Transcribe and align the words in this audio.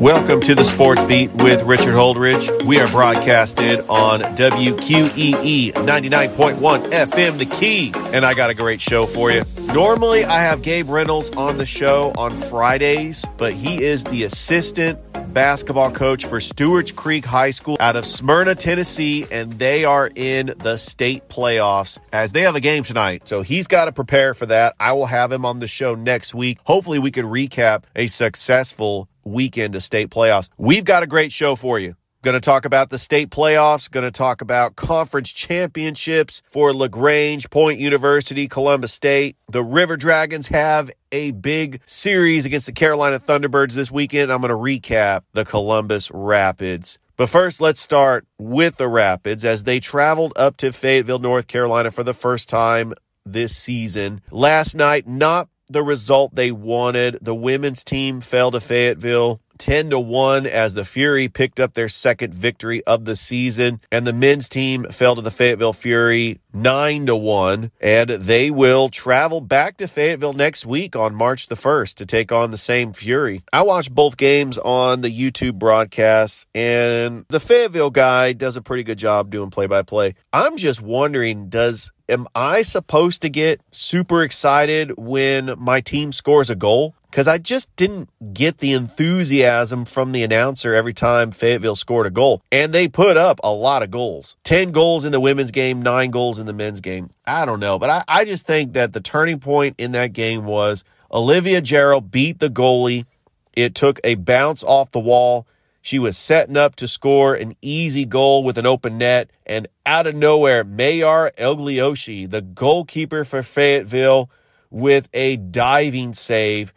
Welcome 0.00 0.42
to 0.42 0.54
the 0.54 0.62
Sports 0.62 1.02
Beat 1.04 1.32
with 1.32 1.62
Richard 1.62 1.94
Holdridge. 1.94 2.66
We 2.66 2.78
are 2.80 2.88
broadcasted 2.88 3.80
on 3.88 4.20
WQEE 4.20 5.72
99.1 5.72 6.90
FM, 6.90 7.38
The 7.38 7.46
Key. 7.46 7.92
And 8.12 8.26
I 8.26 8.34
got 8.34 8.50
a 8.50 8.54
great 8.54 8.82
show 8.82 9.06
for 9.06 9.30
you. 9.30 9.42
Normally, 9.72 10.26
I 10.26 10.42
have 10.42 10.60
Gabe 10.60 10.90
Reynolds 10.90 11.30
on 11.30 11.56
the 11.56 11.64
show 11.64 12.12
on 12.18 12.36
Fridays, 12.36 13.24
but 13.38 13.54
he 13.54 13.82
is 13.82 14.04
the 14.04 14.24
assistant 14.24 14.98
basketball 15.32 15.90
coach 15.90 16.26
for 16.26 16.40
Stewart's 16.40 16.92
Creek 16.92 17.24
High 17.24 17.52
School 17.52 17.78
out 17.80 17.96
of 17.96 18.04
Smyrna, 18.04 18.54
Tennessee, 18.54 19.26
and 19.32 19.58
they 19.58 19.86
are 19.86 20.10
in 20.14 20.52
the 20.58 20.76
state 20.76 21.26
playoffs 21.30 21.98
as 22.12 22.32
they 22.32 22.42
have 22.42 22.54
a 22.54 22.60
game 22.60 22.82
tonight. 22.82 23.26
So 23.26 23.40
he's 23.40 23.66
got 23.66 23.86
to 23.86 23.92
prepare 23.92 24.34
for 24.34 24.44
that. 24.44 24.74
I 24.78 24.92
will 24.92 25.06
have 25.06 25.32
him 25.32 25.46
on 25.46 25.60
the 25.60 25.66
show 25.66 25.94
next 25.94 26.34
week. 26.34 26.58
Hopefully, 26.64 26.98
we 26.98 27.10
can 27.10 27.24
recap 27.24 27.84
a 27.94 28.08
successful 28.08 29.08
weekend 29.26 29.74
of 29.74 29.82
state 29.82 30.10
playoffs. 30.10 30.48
We've 30.56 30.84
got 30.84 31.02
a 31.02 31.06
great 31.06 31.32
show 31.32 31.56
for 31.56 31.78
you. 31.78 31.96
Going 32.22 32.34
to 32.34 32.40
talk 32.40 32.64
about 32.64 32.88
the 32.88 32.98
state 32.98 33.30
playoffs, 33.30 33.90
going 33.90 34.04
to 34.04 34.10
talk 34.10 34.40
about 34.40 34.74
conference 34.74 35.30
championships 35.30 36.42
for 36.48 36.72
LaGrange, 36.72 37.50
Point 37.50 37.78
University, 37.78 38.48
Columbus 38.48 38.92
State. 38.92 39.36
The 39.48 39.62
River 39.62 39.96
Dragons 39.96 40.48
have 40.48 40.90
a 41.12 41.30
big 41.32 41.82
series 41.86 42.44
against 42.44 42.66
the 42.66 42.72
Carolina 42.72 43.20
Thunderbirds 43.20 43.74
this 43.74 43.92
weekend. 43.92 44.32
I'm 44.32 44.40
going 44.40 44.48
to 44.48 44.56
recap 44.56 45.22
the 45.34 45.44
Columbus 45.44 46.10
Rapids. 46.10 46.98
But 47.16 47.28
first, 47.28 47.60
let's 47.60 47.80
start 47.80 48.26
with 48.38 48.76
the 48.76 48.88
Rapids 48.88 49.44
as 49.44 49.62
they 49.62 49.78
traveled 49.78 50.32
up 50.36 50.56
to 50.58 50.72
Fayetteville, 50.72 51.20
North 51.20 51.46
Carolina 51.46 51.90
for 51.90 52.02
the 52.02 52.14
first 52.14 52.48
time 52.48 52.92
this 53.24 53.56
season. 53.56 54.20
Last 54.30 54.74
night, 54.74 55.06
not 55.06 55.48
the 55.68 55.82
result 55.82 56.34
they 56.34 56.50
wanted. 56.52 57.18
The 57.20 57.34
women's 57.34 57.84
team 57.84 58.20
fell 58.20 58.50
to 58.50 58.60
Fayetteville 58.60 59.40
10 59.58 59.90
to 59.90 59.98
1 59.98 60.46
as 60.46 60.74
the 60.74 60.84
Fury 60.84 61.28
picked 61.28 61.60
up 61.60 61.74
their 61.74 61.88
second 61.88 62.34
victory 62.34 62.84
of 62.84 63.04
the 63.04 63.16
season 63.16 63.80
and 63.90 64.06
the 64.06 64.12
men's 64.12 64.48
team 64.48 64.84
fell 64.84 65.14
to 65.14 65.22
the 65.22 65.30
Fayetteville 65.30 65.72
Fury 65.72 66.40
9 66.52 67.06
to 67.06 67.16
1 67.16 67.70
and 67.80 68.10
they 68.10 68.50
will 68.50 68.88
travel 68.88 69.40
back 69.40 69.76
to 69.78 69.88
Fayetteville 69.88 70.32
next 70.32 70.66
week 70.66 70.94
on 70.94 71.14
March 71.14 71.48
the 71.48 71.54
1st 71.54 71.94
to 71.96 72.06
take 72.06 72.32
on 72.32 72.50
the 72.50 72.56
same 72.56 72.92
Fury. 72.92 73.42
I 73.52 73.62
watched 73.62 73.94
both 73.94 74.16
games 74.16 74.58
on 74.58 75.00
the 75.00 75.10
YouTube 75.10 75.58
broadcast 75.58 76.46
and 76.54 77.24
the 77.28 77.40
Fayetteville 77.40 77.90
guy 77.90 78.32
does 78.32 78.56
a 78.56 78.62
pretty 78.62 78.82
good 78.82 78.98
job 78.98 79.30
doing 79.30 79.50
play 79.50 79.66
by 79.66 79.82
play. 79.82 80.14
I'm 80.32 80.56
just 80.56 80.82
wondering 80.82 81.48
does 81.48 81.92
am 82.08 82.26
I 82.34 82.62
supposed 82.62 83.22
to 83.22 83.28
get 83.28 83.60
super 83.70 84.22
excited 84.22 84.92
when 84.96 85.54
my 85.58 85.80
team 85.80 86.12
scores 86.12 86.50
a 86.50 86.54
goal? 86.54 86.94
Because 87.10 87.28
I 87.28 87.38
just 87.38 87.74
didn't 87.76 88.10
get 88.34 88.58
the 88.58 88.72
enthusiasm 88.72 89.84
from 89.86 90.12
the 90.12 90.22
announcer 90.22 90.74
every 90.74 90.92
time 90.92 91.30
Fayetteville 91.30 91.76
scored 91.76 92.06
a 92.06 92.10
goal. 92.10 92.42
And 92.52 92.72
they 92.72 92.88
put 92.88 93.16
up 93.16 93.40
a 93.42 93.50
lot 93.52 93.82
of 93.82 93.90
goals 93.90 94.36
10 94.44 94.70
goals 94.70 95.04
in 95.04 95.12
the 95.12 95.20
women's 95.20 95.50
game, 95.50 95.80
nine 95.80 96.10
goals 96.10 96.38
in 96.38 96.46
the 96.46 96.52
men's 96.52 96.80
game. 96.80 97.10
I 97.26 97.46
don't 97.46 97.60
know, 97.60 97.78
but 97.78 97.90
I, 97.90 98.04
I 98.06 98.24
just 98.24 98.46
think 98.46 98.74
that 98.74 98.92
the 98.92 99.00
turning 99.00 99.40
point 99.40 99.76
in 99.78 99.92
that 99.92 100.12
game 100.12 100.44
was 100.44 100.84
Olivia 101.10 101.60
Gerald 101.60 102.10
beat 102.10 102.38
the 102.38 102.50
goalie. 102.50 103.06
It 103.54 103.74
took 103.74 103.98
a 104.04 104.16
bounce 104.16 104.62
off 104.62 104.90
the 104.90 105.00
wall. 105.00 105.46
She 105.86 106.00
was 106.00 106.18
setting 106.18 106.56
up 106.56 106.74
to 106.76 106.88
score 106.88 107.36
an 107.36 107.54
easy 107.62 108.04
goal 108.04 108.42
with 108.42 108.58
an 108.58 108.66
open 108.66 108.98
net, 108.98 109.30
and 109.46 109.68
out 109.86 110.08
of 110.08 110.16
nowhere, 110.16 110.64
Mayar 110.64 111.30
Elglioshi, 111.38 112.28
the 112.28 112.42
goalkeeper 112.42 113.22
for 113.22 113.40
Fayetteville, 113.40 114.28
with 114.68 115.08
a 115.14 115.36
diving 115.36 116.12
save. 116.12 116.74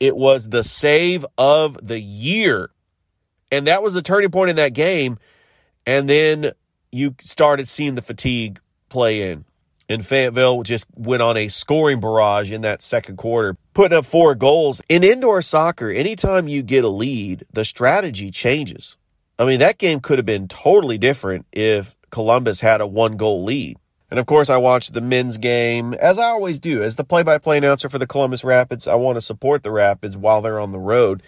It 0.00 0.16
was 0.16 0.48
the 0.48 0.64
save 0.64 1.24
of 1.38 1.78
the 1.86 2.00
year. 2.00 2.70
And 3.52 3.68
that 3.68 3.80
was 3.80 3.94
the 3.94 4.02
turning 4.02 4.32
point 4.32 4.50
in 4.50 4.56
that 4.56 4.74
game. 4.74 5.18
And 5.86 6.10
then 6.10 6.50
you 6.90 7.14
started 7.20 7.68
seeing 7.68 7.94
the 7.94 8.02
fatigue 8.02 8.58
play 8.88 9.30
in. 9.30 9.44
And 9.88 10.04
Fayetteville 10.04 10.64
just 10.64 10.86
went 10.94 11.22
on 11.22 11.36
a 11.38 11.48
scoring 11.48 11.98
barrage 11.98 12.52
in 12.52 12.60
that 12.60 12.82
second 12.82 13.16
quarter, 13.16 13.56
putting 13.72 13.96
up 13.96 14.04
four 14.04 14.34
goals. 14.34 14.82
In 14.88 15.02
indoor 15.02 15.40
soccer, 15.40 15.88
anytime 15.90 16.46
you 16.46 16.62
get 16.62 16.84
a 16.84 16.88
lead, 16.88 17.44
the 17.52 17.64
strategy 17.64 18.30
changes. 18.30 18.98
I 19.38 19.46
mean, 19.46 19.60
that 19.60 19.78
game 19.78 20.00
could 20.00 20.18
have 20.18 20.26
been 20.26 20.46
totally 20.48 20.98
different 20.98 21.46
if 21.52 21.96
Columbus 22.10 22.60
had 22.60 22.80
a 22.80 22.86
one 22.86 23.16
goal 23.16 23.44
lead. 23.44 23.78
And 24.10 24.18
of 24.18 24.26
course, 24.26 24.50
I 24.50 24.56
watched 24.56 24.94
the 24.94 25.00
men's 25.00 25.38
game, 25.38 25.94
as 25.94 26.18
I 26.18 26.24
always 26.24 26.58
do. 26.58 26.82
As 26.82 26.96
the 26.96 27.04
play 27.04 27.22
by 27.22 27.38
play 27.38 27.58
announcer 27.58 27.88
for 27.88 27.98
the 27.98 28.06
Columbus 28.06 28.42
Rapids, 28.42 28.86
I 28.86 28.94
want 28.94 29.16
to 29.16 29.20
support 29.20 29.62
the 29.62 29.70
Rapids 29.70 30.16
while 30.16 30.42
they're 30.42 30.60
on 30.60 30.72
the 30.72 30.78
road. 30.78 31.22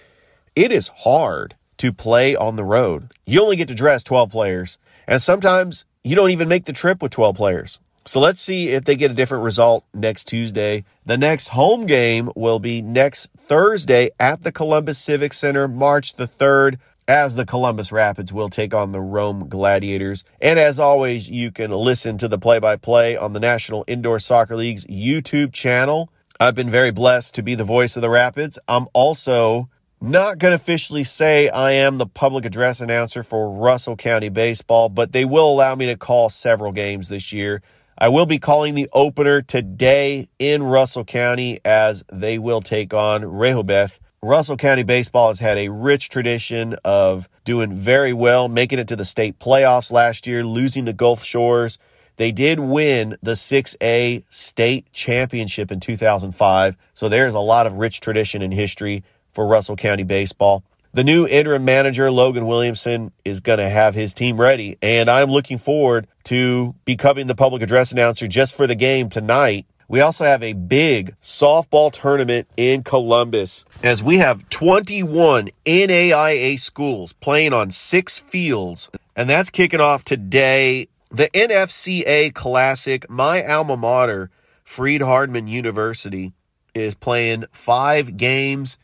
It 0.55 0.73
is 0.73 0.89
hard 0.89 1.57
to 1.79 1.93
play 1.93 2.35
on 2.35 2.57
the 2.57 2.65
road. 2.65 3.13
You 3.27 3.43
only 3.43 3.57
get 3.57 3.69
to 3.69 3.75
dress 3.75 4.03
12 4.03 4.31
players, 4.31 4.79
and 5.07 5.21
sometimes 5.21 5.85
you 6.03 6.17
don't 6.17 6.31
even 6.31 6.49
make 6.49 6.65
the 6.65 6.73
trip 6.73 7.01
with 7.03 7.13
12 7.13 7.37
players. 7.37 7.81
So 8.11 8.19
let's 8.19 8.41
see 8.41 8.71
if 8.71 8.87
they 8.87 8.97
get 8.97 9.13
a 9.13 9.15
different 9.15 9.45
result 9.45 9.85
next 9.95 10.25
Tuesday. 10.25 10.85
The 11.07 11.17
next 11.17 11.51
home 11.51 11.87
game 11.87 12.29
will 12.35 12.59
be 12.59 12.83
next 12.83 13.31
Thursday 13.39 14.11
at 14.19 14.43
the 14.43 14.51
Columbus 14.51 14.99
Civic 14.99 15.33
Center, 15.33 15.69
March 15.69 16.15
the 16.15 16.27
3rd, 16.27 16.81
as 17.07 17.37
the 17.37 17.47
Columbus 17.47 17.93
Rapids 17.93 18.33
will 18.33 18.49
take 18.49 18.75
on 18.75 18.91
the 18.91 19.01
Rome 19.01 19.49
Gladiators. 19.49 20.25
And 20.41 20.59
as 20.59 20.81
always, 20.81 21.31
you 21.31 21.53
can 21.53 21.71
listen 21.71 22.19
to 22.19 22.27
the 22.27 22.37
play 22.37 22.59
by 22.59 22.75
play 22.75 23.17
on 23.17 23.33
the 23.33 23.39
National 23.39 23.85
Indoor 23.87 24.19
Soccer 24.19 24.57
League's 24.57 24.85
YouTube 24.87 25.53
channel. 25.53 26.11
I've 26.41 26.57
been 26.57 26.69
very 26.69 26.91
blessed 26.91 27.35
to 27.35 27.45
be 27.45 27.55
the 27.55 27.63
voice 27.63 27.95
of 27.95 28.03
the 28.03 28.11
Rapids. 28.11 28.59
I'm 28.67 28.89
also 28.93 29.69
not 30.01 30.39
going 30.39 30.51
to 30.51 30.57
officially 30.57 31.05
say 31.05 31.49
I 31.49 31.73
am 31.73 31.99
the 31.99 32.07
public 32.07 32.45
address 32.45 32.81
announcer 32.81 33.23
for 33.23 33.53
Russell 33.53 33.95
County 33.95 34.31
Baseball, 34.31 34.89
but 34.89 35.13
they 35.13 35.25
will 35.25 35.53
allow 35.53 35.77
me 35.77 35.87
to 35.87 35.97
call 35.97 36.29
several 36.29 36.73
games 36.73 37.09
this 37.09 37.33
year. 37.33 37.63
I 38.03 38.09
will 38.09 38.25
be 38.25 38.39
calling 38.39 38.75
the 38.75 38.89
opener 38.95 39.43
today 39.43 40.27
in 40.39 40.63
Russell 40.63 41.05
County 41.05 41.61
as 41.67 42.03
they 42.11 42.39
will 42.39 42.63
take 42.63 42.95
on 42.95 43.23
Rehoboth. 43.27 44.01
Russell 44.23 44.57
County 44.57 44.85
Baseball 44.85 45.29
has 45.29 45.39
had 45.39 45.59
a 45.59 45.69
rich 45.69 46.09
tradition 46.09 46.77
of 46.83 47.29
doing 47.45 47.75
very 47.75 48.15
well, 48.15 48.49
making 48.49 48.79
it 48.79 48.89
to 48.89 48.97
the 48.97 49.05
state 49.05 49.39
playoffs 49.39 49.93
last 49.93 50.27
year, 50.27 50.43
losing 50.45 50.87
to 50.87 50.95
Gulf 50.95 51.23
Shores. 51.23 51.79
They 52.17 52.33
did 52.33 52.59
win 52.59 53.19
the 53.21 53.33
6A 53.33 54.25
state 54.33 54.91
championship 54.95 55.71
in 55.71 55.79
2005. 55.79 56.79
So 56.95 57.11
there's 57.11 57.35
a 57.35 57.39
lot 57.39 57.67
of 57.67 57.75
rich 57.75 58.01
tradition 58.01 58.41
and 58.41 58.55
history 58.55 59.05
for 59.35 59.47
Russell 59.47 59.77
County 59.77 60.05
Baseball. 60.05 60.65
The 60.93 61.05
new 61.05 61.25
interim 61.25 61.65
manager, 61.65 62.11
Logan 62.11 62.47
Williamson, 62.47 63.13
is 63.25 63.39
going 63.39 63.61
to 63.61 63.69
have 63.69 63.95
his 63.95 64.13
team 64.13 64.41
ready. 64.41 64.77
And 64.83 65.09
I'm 65.09 65.31
looking 65.31 65.59
forward 65.59 66.09
to 66.25 66.75
becoming 66.85 67.29
the 67.29 67.37
public 67.37 67.63
address 67.63 67.93
announcer 67.93 68.27
just 68.27 68.57
for 68.57 68.67
the 68.67 68.75
game 68.75 69.09
tonight. 69.09 69.67
We 69.87 70.01
also 70.01 70.25
have 70.25 70.43
a 70.43 70.53
big 70.53 71.15
softball 71.21 71.93
tournament 71.93 72.49
in 72.57 72.83
Columbus 72.83 73.65
as 73.85 74.03
we 74.03 74.19
have 74.19 74.49
21 74.49 75.51
NAIA 75.65 76.59
schools 76.59 77.13
playing 77.13 77.53
on 77.53 77.71
six 77.71 78.19
fields. 78.19 78.91
And 79.15 79.31
that's 79.31 79.51
kicking 79.51 79.81
off 79.81 80.03
today. 80.03 80.89
The 81.13 81.29
NFCA 81.29 82.35
Classic, 82.35 83.09
my 83.09 83.45
alma 83.47 83.77
mater, 83.77 84.31
Freed 84.65 85.03
Hardeman 85.03 85.49
University, 85.49 86.33
is 86.75 86.97
playing 86.97 87.45
five 87.53 88.17
games 88.17 88.77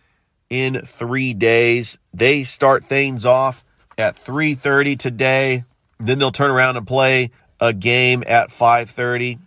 in 0.50 0.81
three 0.84 1.34
days. 1.34 1.98
They 2.14 2.44
start 2.44 2.84
things 2.84 3.26
off 3.26 3.64
at 3.98 4.16
3:30 4.16 4.96
today. 4.96 5.64
Then 5.98 6.19
they'll 6.19 6.32
turn 6.32 6.50
around 6.50 6.76
and 6.76 6.87
play 6.87 7.31
a 7.60 7.72
game 7.72 8.22
at 8.26 8.50
5:30. 8.50 9.38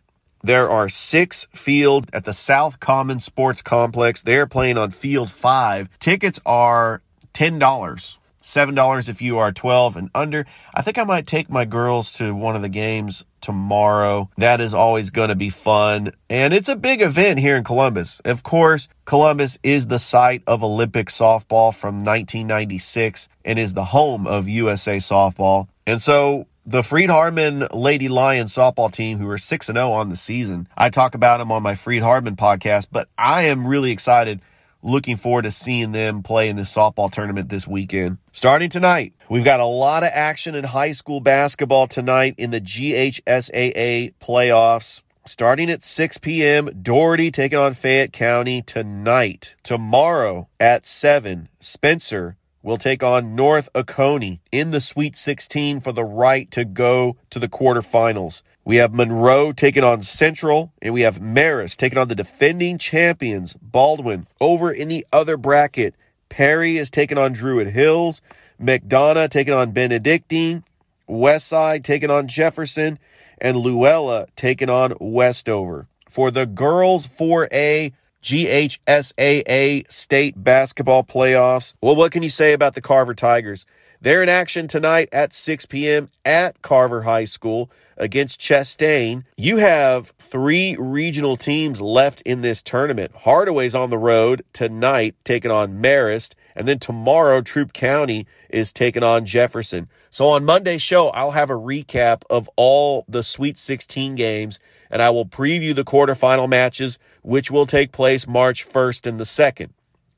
There 0.42 0.70
are 0.70 0.88
six 0.88 1.48
fields 1.54 2.08
at 2.14 2.24
the 2.24 2.34
South 2.34 2.80
Common 2.80 3.20
Sports 3.20 3.62
Complex. 3.62 4.22
They're 4.22 4.48
playing 4.48 4.78
on 4.78 4.92
field 4.92 5.30
five. 5.30 5.90
Tickets 6.00 6.40
are 6.46 7.02
ten 7.34 7.60
dollars. 7.60 8.20
Seven 8.42 8.74
dollars 8.74 9.10
if 9.10 9.22
you 9.22 9.38
are 9.38 9.52
12 9.52 9.98
and 9.98 10.10
under. 10.16 10.46
I 10.74 10.82
think 10.82 10.98
I 10.98 11.04
might 11.04 11.28
take 11.28 11.50
my 11.50 11.66
girls 11.66 12.14
to 12.14 12.34
one 12.34 12.56
of 12.56 12.62
the 12.62 12.70
games 12.70 13.26
tomorrow. 13.42 14.30
That 14.38 14.62
is 14.62 14.74
always 14.74 15.10
going 15.10 15.30
to 15.30 15.36
be 15.36 15.50
fun. 15.50 16.12
And 16.30 16.54
it's 16.54 16.70
a 16.70 16.76
big 16.76 17.02
event 17.02 17.40
here 17.40 17.56
in 17.56 17.64
Columbus. 17.64 18.20
Of 18.26 18.44
course, 18.44 18.88
Columbus 19.06 19.58
is 19.64 19.88
the 19.88 20.00
site 20.00 20.44
of 20.48 20.64
Olympic 20.64 21.08
softball 21.08 21.74
from 21.74 21.96
1996 21.96 23.30
and 23.46 23.58
is 23.58 23.74
the 23.74 23.86
home 23.86 24.28
of 24.28 24.48
USA 24.48 24.98
softball. 24.98 25.68
And 25.88 26.02
so 26.02 26.48
the 26.66 26.84
Freed 26.84 27.10
Hardeman 27.10 27.68
Lady 27.74 28.10
Lions 28.10 28.54
softball 28.54 28.92
team, 28.92 29.18
who 29.18 29.28
are 29.30 29.40
6 29.40 29.66
0 29.66 29.92
on 29.92 30.10
the 30.10 30.16
season, 30.16 30.68
I 30.78 30.90
talk 30.90 31.16
about 31.16 31.38
them 31.40 31.52
on 31.52 31.64
my 31.64 31.74
Freed 31.74 32.04
Hardeman 32.04 32.36
podcast, 32.36 32.88
but 32.92 33.10
I 33.18 33.44
am 33.44 33.66
really 33.66 33.92
excited 33.92 34.40
looking 34.82 35.18
forward 35.18 35.44
to 35.44 35.52
seeing 35.52 35.92
them 35.92 36.24
play 36.24 36.50
in 36.50 36.56
this 36.56 36.74
softball 36.74 37.12
tournament 37.12 37.50
this 37.50 37.68
weekend. 37.68 38.18
Starting 38.32 38.70
tonight, 38.70 39.14
we've 39.30 39.44
got 39.44 39.60
a 39.60 39.66
lot 39.66 40.04
of 40.04 40.10
action 40.14 40.56
in 40.56 40.64
high 40.64 40.92
school 40.92 41.20
basketball 41.20 41.88
tonight 41.88 42.36
in 42.38 42.52
the 42.52 42.62
GHSAA 42.62 44.14
playoffs. 44.20 45.04
Starting 45.26 45.70
at 45.70 45.84
6 45.84 46.18
p.m., 46.20 46.70
Dougherty 46.82 47.30
taking 47.30 47.60
on 47.60 47.74
Fayette 47.74 48.14
County 48.14 48.62
tonight. 48.62 49.56
Tomorrow 49.62 50.48
at 50.60 50.88
7, 50.88 51.50
Spencer 51.60 52.38
will 52.62 52.78
take 52.78 53.04
on 53.04 53.36
North 53.36 53.70
Oconee 53.76 54.42
in 54.52 54.72
the 54.72 54.82
Sweet 54.82 55.16
16 55.16 55.80
for 55.80 55.92
the 55.92 56.04
right 56.04 56.50
to 56.52 56.66
go 56.66 57.18
to 57.30 57.40
the 57.40 57.48
quarterfinals. 57.48 58.42
We 58.66 58.76
have 58.76 58.94
Monroe 58.94 59.52
taking 59.52 59.84
on 59.84 60.02
Central, 60.02 60.74
and 60.82 60.94
we 60.94 61.02
have 61.02 61.20
Marist 61.20 61.78
taking 61.78 61.98
on 61.98 62.08
the 62.08 62.16
defending 62.16 62.78
champions, 62.78 63.56
Baldwin. 63.62 64.28
Over 64.40 64.72
in 64.72 64.90
the 64.90 65.06
other 65.12 65.38
bracket, 65.38 65.96
Perry 66.30 66.78
is 66.78 66.90
taking 66.90 67.18
on 67.18 67.34
Druid 67.34 67.70
Hills, 67.70 68.22
McDonough 68.62 69.30
taking 69.30 69.54
on 69.54 69.72
Benedictine, 69.72 70.64
Westside 71.10 71.84
taking 71.84 72.12
on 72.12 72.28
Jefferson, 72.28 73.00
and 73.40 73.58
Luella 73.58 74.28
taking 74.36 74.70
on 74.70 74.94
Westover. 75.00 75.88
For 76.08 76.30
the 76.30 76.46
girls 76.46 77.08
4A 77.08 77.94
GHSAA 78.22 79.92
state 79.92 80.44
basketball 80.44 81.04
playoffs, 81.04 81.74
well, 81.82 81.96
what 81.96 82.12
can 82.12 82.22
you 82.22 82.30
say 82.30 82.54
about 82.54 82.76
the 82.76 82.82
Carver 82.82 83.14
Tigers? 83.14 83.66
They're 84.02 84.24
in 84.24 84.30
action 84.30 84.70
tonight 84.70 85.10
at 85.12 85.34
6 85.34 85.66
p.m. 85.66 86.08
at 86.24 86.62
Carver 86.62 87.02
High 87.02 87.26
School 87.26 87.70
against 87.98 88.40
Chastain. 88.40 89.26
You 89.36 89.58
have 89.58 90.14
three 90.18 90.78
regional 90.80 91.36
teams 91.36 91.82
left 91.82 92.22
in 92.22 92.40
this 92.40 92.62
tournament. 92.62 93.12
Hardaway's 93.14 93.76
on 93.76 93.90
the 93.90 93.98
road 93.98 94.44
tonight, 94.54 95.16
taking 95.26 95.52
on 95.52 95.82
Marist. 95.82 96.34
And 96.56 96.66
then 96.66 96.80
tomorrow, 96.80 97.42
Troup 97.42 97.74
County 97.74 98.26
is 98.50 98.72
taking 98.72 99.04
on 99.04 99.26
Jefferson. 99.26 99.90
So 100.12 100.28
on 100.30 100.46
Monday's 100.46 100.82
show, 100.82 101.10
I'll 101.10 101.32
have 101.32 101.50
a 101.50 101.56
recap 101.56 102.24
of 102.30 102.50
all 102.56 103.04
the 103.10 103.22
Sweet 103.22 103.58
16 103.58 104.16
games 104.16 104.62
and 104.90 105.02
I 105.02 105.10
will 105.10 105.26
preview 105.26 105.76
the 105.76 105.84
quarterfinal 105.84 106.50
matches, 106.50 106.98
which 107.22 107.52
will 107.52 107.66
take 107.66 107.92
place 107.92 108.28
March 108.28 108.68
1st 108.68 109.08
and 109.08 109.20
the 109.20 109.24
2nd. 109.24 109.70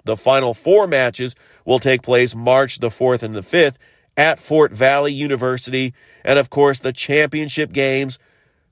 The 0.06 0.18
final 0.18 0.54
four 0.54 0.88
matches 0.88 1.36
will 1.66 1.80
take 1.80 2.02
place 2.02 2.36
March 2.36 2.80
the 2.80 2.90
4th 2.90 3.24
and 3.24 3.36
the 3.36 3.42
5th 3.42 3.76
at 4.18 4.40
Fort 4.40 4.72
Valley 4.72 5.14
University. 5.14 5.94
And 6.24 6.38
of 6.38 6.50
course, 6.50 6.80
the 6.80 6.94
championship 6.94 7.72
games 7.72 8.20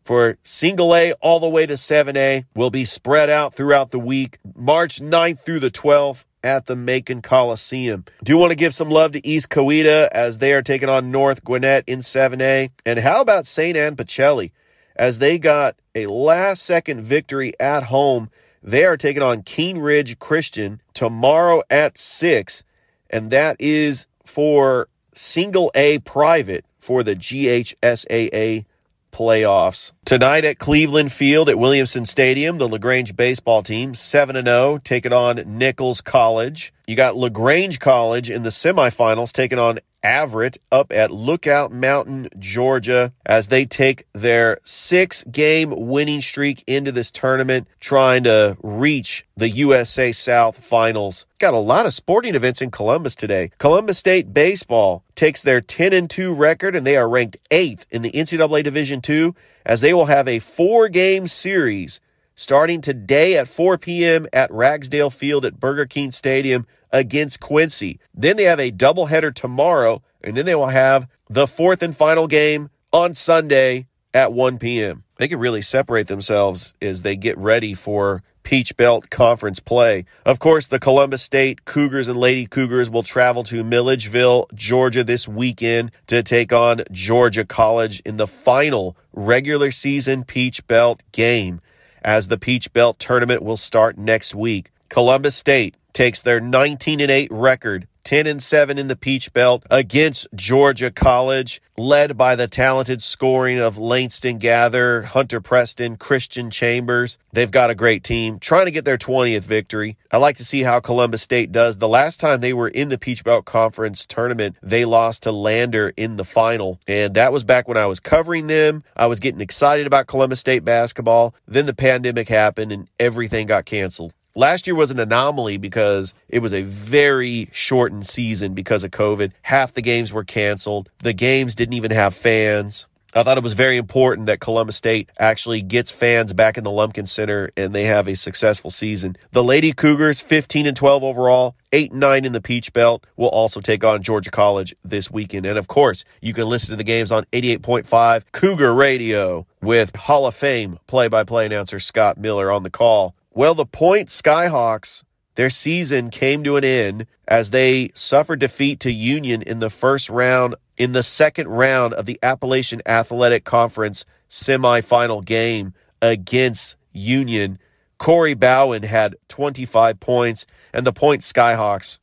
for 0.03 0.37
single 0.43 0.95
A 0.95 1.13
all 1.21 1.39
the 1.39 1.49
way 1.49 1.65
to 1.65 1.73
7A 1.73 2.45
will 2.55 2.71
be 2.71 2.85
spread 2.85 3.29
out 3.29 3.53
throughout 3.53 3.91
the 3.91 3.99
week, 3.99 4.39
March 4.55 4.99
9th 4.99 5.39
through 5.39 5.59
the 5.59 5.71
12th 5.71 6.25
at 6.43 6.65
the 6.65 6.75
Macon 6.75 7.21
Coliseum. 7.21 8.05
Do 8.23 8.37
want 8.37 8.51
to 8.51 8.55
give 8.55 8.73
some 8.73 8.89
love 8.89 9.11
to 9.11 9.27
East 9.27 9.49
Coweta 9.49 10.07
as 10.11 10.37
they 10.37 10.53
are 10.53 10.61
taking 10.61 10.89
on 10.89 11.11
North 11.11 11.43
Gwinnett 11.43 11.83
in 11.87 11.99
7A. 11.99 12.71
And 12.85 12.99
how 12.99 13.21
about 13.21 13.45
St. 13.45 13.77
Anne 13.77 13.95
Pacelli 13.95 14.51
as 14.95 15.19
they 15.19 15.37
got 15.37 15.75
a 15.93 16.07
last 16.07 16.63
second 16.63 17.01
victory 17.01 17.53
at 17.59 17.83
home? 17.83 18.29
They 18.61 18.85
are 18.85 18.97
taking 18.97 19.23
on 19.23 19.43
King's 19.43 19.79
Ridge 19.79 20.19
Christian 20.19 20.81
tomorrow 20.93 21.61
at 21.69 21.97
6, 21.97 22.63
and 23.09 23.31
that 23.31 23.55
is 23.59 24.07
for 24.23 24.87
single 25.13 25.71
A 25.75 25.99
private 25.99 26.65
for 26.77 27.03
the 27.03 27.15
GHSAA 27.15 28.65
playoffs. 29.11 29.91
Tonight 30.05 30.45
at 30.45 30.59
Cleveland 30.59 31.11
Field 31.11 31.49
at 31.49 31.57
Williamson 31.57 32.05
Stadium, 32.05 32.57
the 32.57 32.67
LaGrange 32.67 33.15
baseball 33.15 33.63
team 33.63 33.93
7 33.93 34.45
0 34.45 34.79
taking 34.83 35.13
on 35.13 35.41
Nichols 35.45 36.01
College. 36.01 36.73
You 36.87 36.95
got 36.95 37.17
LaGrange 37.17 37.79
College 37.79 38.29
in 38.29 38.43
the 38.43 38.49
semifinals 38.49 39.31
taking 39.31 39.59
on 39.59 39.79
Averett 40.03 40.57
up 40.71 40.91
at 40.93 41.11
Lookout 41.11 41.71
Mountain, 41.71 42.29
Georgia, 42.39 43.13
as 43.25 43.47
they 43.47 43.65
take 43.65 44.05
their 44.13 44.57
six 44.63 45.23
game 45.25 45.73
winning 45.75 46.21
streak 46.21 46.63
into 46.67 46.91
this 46.91 47.11
tournament, 47.11 47.67
trying 47.79 48.23
to 48.23 48.57
reach 48.63 49.25
the 49.35 49.49
USA 49.49 50.11
South 50.11 50.63
finals. 50.63 51.25
Got 51.39 51.53
a 51.53 51.57
lot 51.57 51.85
of 51.85 51.93
sporting 51.93 52.35
events 52.35 52.61
in 52.61 52.71
Columbus 52.71 53.15
today. 53.15 53.51
Columbus 53.57 53.97
State 53.97 54.33
Baseball 54.33 55.03
takes 55.15 55.41
their 55.41 55.61
10 55.61 55.93
and 55.93 56.09
2 56.09 56.33
record 56.33 56.75
and 56.75 56.85
they 56.85 56.97
are 56.97 57.09
ranked 57.09 57.37
eighth 57.51 57.85
in 57.89 58.01
the 58.01 58.11
NCAA 58.11 58.63
Division 58.63 59.01
II 59.07 59.33
as 59.65 59.81
they 59.81 59.93
will 59.93 60.05
have 60.05 60.27
a 60.27 60.39
four 60.39 60.89
game 60.89 61.27
series 61.27 61.99
starting 62.39 62.79
today 62.79 63.37
at 63.37 63.49
4 63.49 63.77
p.m. 63.77 64.25
at 64.31 64.49
Ragsdale 64.49 65.09
Field 65.09 65.43
at 65.43 65.59
Burger 65.59 65.85
King 65.85 66.09
Stadium 66.11 66.65
against 66.91 67.39
Quincy. 67.39 67.99
Then 68.13 68.37
they 68.37 68.43
have 68.43 68.59
a 68.59 68.71
doubleheader 68.71 69.33
tomorrow, 69.33 70.01
and 70.23 70.35
then 70.35 70.45
they 70.45 70.55
will 70.55 70.67
have 70.67 71.07
the 71.29 71.47
fourth 71.47 71.81
and 71.83 71.95
final 71.95 72.27
game 72.27 72.69
on 72.91 73.13
Sunday 73.13 73.87
at 74.13 74.33
1 74.33 74.57
p.m. 74.57 75.03
They 75.17 75.27
can 75.27 75.39
really 75.39 75.61
separate 75.61 76.07
themselves 76.07 76.73
as 76.81 77.01
they 77.01 77.15
get 77.15 77.37
ready 77.37 77.73
for 77.73 78.23
Peach 78.43 78.75
Belt 78.77 79.09
Conference 79.09 79.59
play. 79.59 80.05
Of 80.25 80.39
course, 80.39 80.67
the 80.67 80.79
Columbus 80.79 81.21
State 81.21 81.65
Cougars 81.65 82.07
and 82.07 82.17
Lady 82.17 82.47
Cougars 82.47 82.89
will 82.89 83.03
travel 83.03 83.43
to 83.43 83.63
Milledgeville, 83.63 84.47
Georgia 84.55 85.03
this 85.03 85.27
weekend 85.27 85.91
to 86.07 86.23
take 86.23 86.51
on 86.51 86.81
Georgia 86.91 87.45
College 87.45 87.99
in 88.01 88.17
the 88.17 88.25
final 88.25 88.97
regular 89.13 89.71
season 89.71 90.23
Peach 90.23 90.65
Belt 90.65 91.03
game 91.11 91.61
as 92.03 92.29
the 92.29 92.37
Peach 92.39 92.71
Belt 92.73 92.97
tournament 92.97 93.43
will 93.43 93.57
start 93.57 93.97
next 93.97 94.33
week. 94.33 94.71
Columbus 94.89 95.35
State 95.35 95.75
takes 95.93 96.21
their 96.21 96.39
19 96.39 96.99
and 96.99 97.11
8 97.11 97.29
record 97.31 97.87
10 98.09 98.25
and 98.25 98.41
7 98.41 98.79
in 98.79 98.87
the 98.87 98.95
Peach 98.95 99.31
Belt 99.33 99.63
against 99.69 100.27
Georgia 100.33 100.89
College, 100.89 101.61
led 101.77 102.17
by 102.17 102.35
the 102.35 102.47
talented 102.47 103.03
scoring 103.03 103.59
of 103.59 103.77
Langston 103.77 104.39
Gather, 104.39 105.03
Hunter 105.03 105.39
Preston, 105.39 105.95
Christian 105.95 106.49
Chambers. 106.49 107.19
They've 107.33 107.51
got 107.51 107.69
a 107.69 107.75
great 107.75 108.03
team 108.03 108.39
trying 108.39 108.65
to 108.65 108.71
get 108.71 108.83
their 108.83 108.97
20th 108.97 109.43
victory. 109.43 109.95
I 110.11 110.17
like 110.17 110.37
to 110.37 110.43
see 110.43 110.63
how 110.63 110.79
Columbus 110.79 111.21
State 111.21 111.51
does. 111.51 111.77
The 111.77 111.87
last 111.87 112.19
time 112.19 112.41
they 112.41 112.51
were 112.51 112.69
in 112.69 112.89
the 112.89 112.97
Peach 112.97 113.23
Belt 113.23 113.45
Conference 113.45 114.07
tournament, 114.07 114.55
they 114.63 114.85
lost 114.85 115.21
to 115.23 115.31
Lander 115.31 115.93
in 115.95 116.15
the 116.15 116.25
final. 116.25 116.79
And 116.87 117.13
that 117.13 117.31
was 117.31 117.43
back 117.43 117.67
when 117.67 117.77
I 117.77 117.85
was 117.85 117.99
covering 117.99 118.47
them. 118.47 118.83
I 118.97 119.05
was 119.05 119.19
getting 119.19 119.39
excited 119.39 119.85
about 119.85 120.07
Columbus 120.07 120.39
State 120.39 120.65
basketball. 120.65 121.35
Then 121.47 121.67
the 121.67 121.75
pandemic 121.75 122.27
happened 122.27 122.71
and 122.71 122.87
everything 122.99 123.45
got 123.45 123.65
canceled. 123.65 124.13
Last 124.39 124.67
year 124.67 124.75
was 124.75 124.89
an 124.89 125.01
anomaly 125.01 125.57
because 125.57 126.13
it 126.29 126.39
was 126.39 126.53
a 126.53 126.61
very 126.61 127.49
shortened 127.51 128.05
season 128.05 128.53
because 128.53 128.85
of 128.85 128.91
COVID. 128.91 129.33
Half 129.41 129.73
the 129.73 129.81
games 129.81 130.13
were 130.13 130.23
canceled. 130.23 130.89
The 130.99 131.11
games 131.11 131.55
didn't 131.55 131.73
even 131.73 131.91
have 131.91 132.15
fans. 132.15 132.87
I 133.13 133.23
thought 133.23 133.37
it 133.37 133.43
was 133.43 133.53
very 133.53 133.75
important 133.75 134.27
that 134.27 134.39
Columbus 134.39 134.77
State 134.77 135.09
actually 135.19 135.61
gets 135.61 135.91
fans 135.91 136.31
back 136.31 136.57
in 136.57 136.63
the 136.63 136.71
Lumpkin 136.71 137.05
Center 137.05 137.51
and 137.57 137.75
they 137.75 137.83
have 137.83 138.07
a 138.07 138.15
successful 138.15 138.71
season. 138.71 139.17
The 139.33 139.43
Lady 139.43 139.73
Cougars, 139.73 140.21
15 140.21 140.67
and 140.67 140.77
12 140.77 141.03
overall, 141.03 141.55
8 141.73 141.91
and 141.91 141.99
9 141.99 142.23
in 142.23 142.31
the 142.31 142.39
Peach 142.39 142.71
Belt, 142.71 143.05
will 143.17 143.27
also 143.27 143.59
take 143.59 143.83
on 143.83 144.03
Georgia 144.03 144.31
College 144.31 144.73
this 144.85 145.11
weekend. 145.11 145.47
And 145.47 145.57
of 145.57 145.67
course, 145.67 146.05
you 146.21 146.33
can 146.33 146.47
listen 146.47 146.69
to 146.69 146.77
the 146.77 146.85
games 146.85 147.11
on 147.11 147.25
88.5 147.33 148.23
Cougar 148.31 148.73
Radio 148.73 149.45
with 149.61 149.93
Hall 149.97 150.27
of 150.27 150.33
Fame 150.33 150.79
play 150.87 151.09
by 151.09 151.25
play 151.25 151.45
announcer 151.45 151.79
Scott 151.79 152.17
Miller 152.17 152.49
on 152.49 152.63
the 152.63 152.69
call. 152.69 153.15
Well, 153.31 153.53
the 153.53 153.65
Point 153.65 154.09
Skyhawks, 154.09 155.03
their 155.35 155.49
season 155.49 156.09
came 156.09 156.43
to 156.43 156.57
an 156.57 156.63
end 156.63 157.05
as 157.27 157.51
they 157.51 157.89
suffered 157.93 158.39
defeat 158.39 158.79
to 158.81 158.91
Union 158.91 159.41
in 159.43 159.59
the 159.59 159.69
first 159.69 160.09
round, 160.09 160.55
in 160.77 160.93
the 160.93 161.03
second 161.03 161.47
round 161.47 161.93
of 161.93 162.05
the 162.05 162.19
Appalachian 162.23 162.81
Athletic 162.87 163.43
Conference 163.43 164.03
semifinal 164.29 165.23
game 165.23 165.73
against 166.01 166.75
Union. 166.91 167.59
Corey 167.99 168.33
Bowen 168.33 168.83
had 168.83 169.15
25 169.27 169.99
points, 169.99 170.45
and 170.73 170.85
the 170.85 170.93
Point 170.93 171.21
Skyhawks 171.21 171.99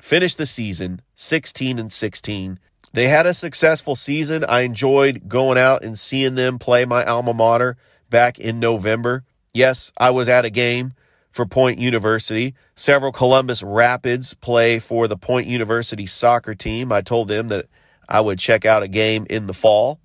finished 0.00 0.38
the 0.38 0.46
season 0.46 1.02
16 1.14 1.78
and 1.78 1.92
16. 1.92 2.58
They 2.94 3.08
had 3.08 3.26
a 3.26 3.34
successful 3.34 3.94
season. 3.94 4.44
I 4.44 4.62
enjoyed 4.62 5.28
going 5.28 5.58
out 5.58 5.84
and 5.84 5.98
seeing 5.98 6.34
them 6.34 6.58
play 6.58 6.84
my 6.84 7.04
alma 7.04 7.34
mater 7.34 7.76
back 8.10 8.38
in 8.38 8.58
November. 8.58 9.24
Yes, 9.54 9.92
I 9.98 10.10
was 10.10 10.28
at 10.28 10.44
a 10.44 10.50
game 10.50 10.94
for 11.30 11.46
Point 11.46 11.78
University. 11.78 12.54
Several 12.74 13.12
Columbus 13.12 13.62
Rapids 13.62 14.34
play 14.34 14.78
for 14.78 15.08
the 15.08 15.16
Point 15.16 15.46
University 15.46 16.06
soccer 16.06 16.54
team. 16.54 16.90
I 16.92 17.02
told 17.02 17.28
them 17.28 17.48
that 17.48 17.66
I 18.08 18.20
would 18.20 18.38
check 18.38 18.64
out 18.64 18.82
a 18.82 18.88
game 18.88 19.26
in 19.28 19.46
the 19.46 19.54
fall. 19.54 19.98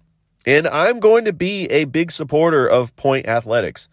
And 0.46 0.68
I'm 0.68 1.00
going 1.00 1.26
to 1.26 1.34
be 1.34 1.66
a 1.66 1.86
big 1.86 2.12
supporter 2.12 2.68
of 2.68 2.96
Point 2.96 3.28
Athletics, 3.28 3.90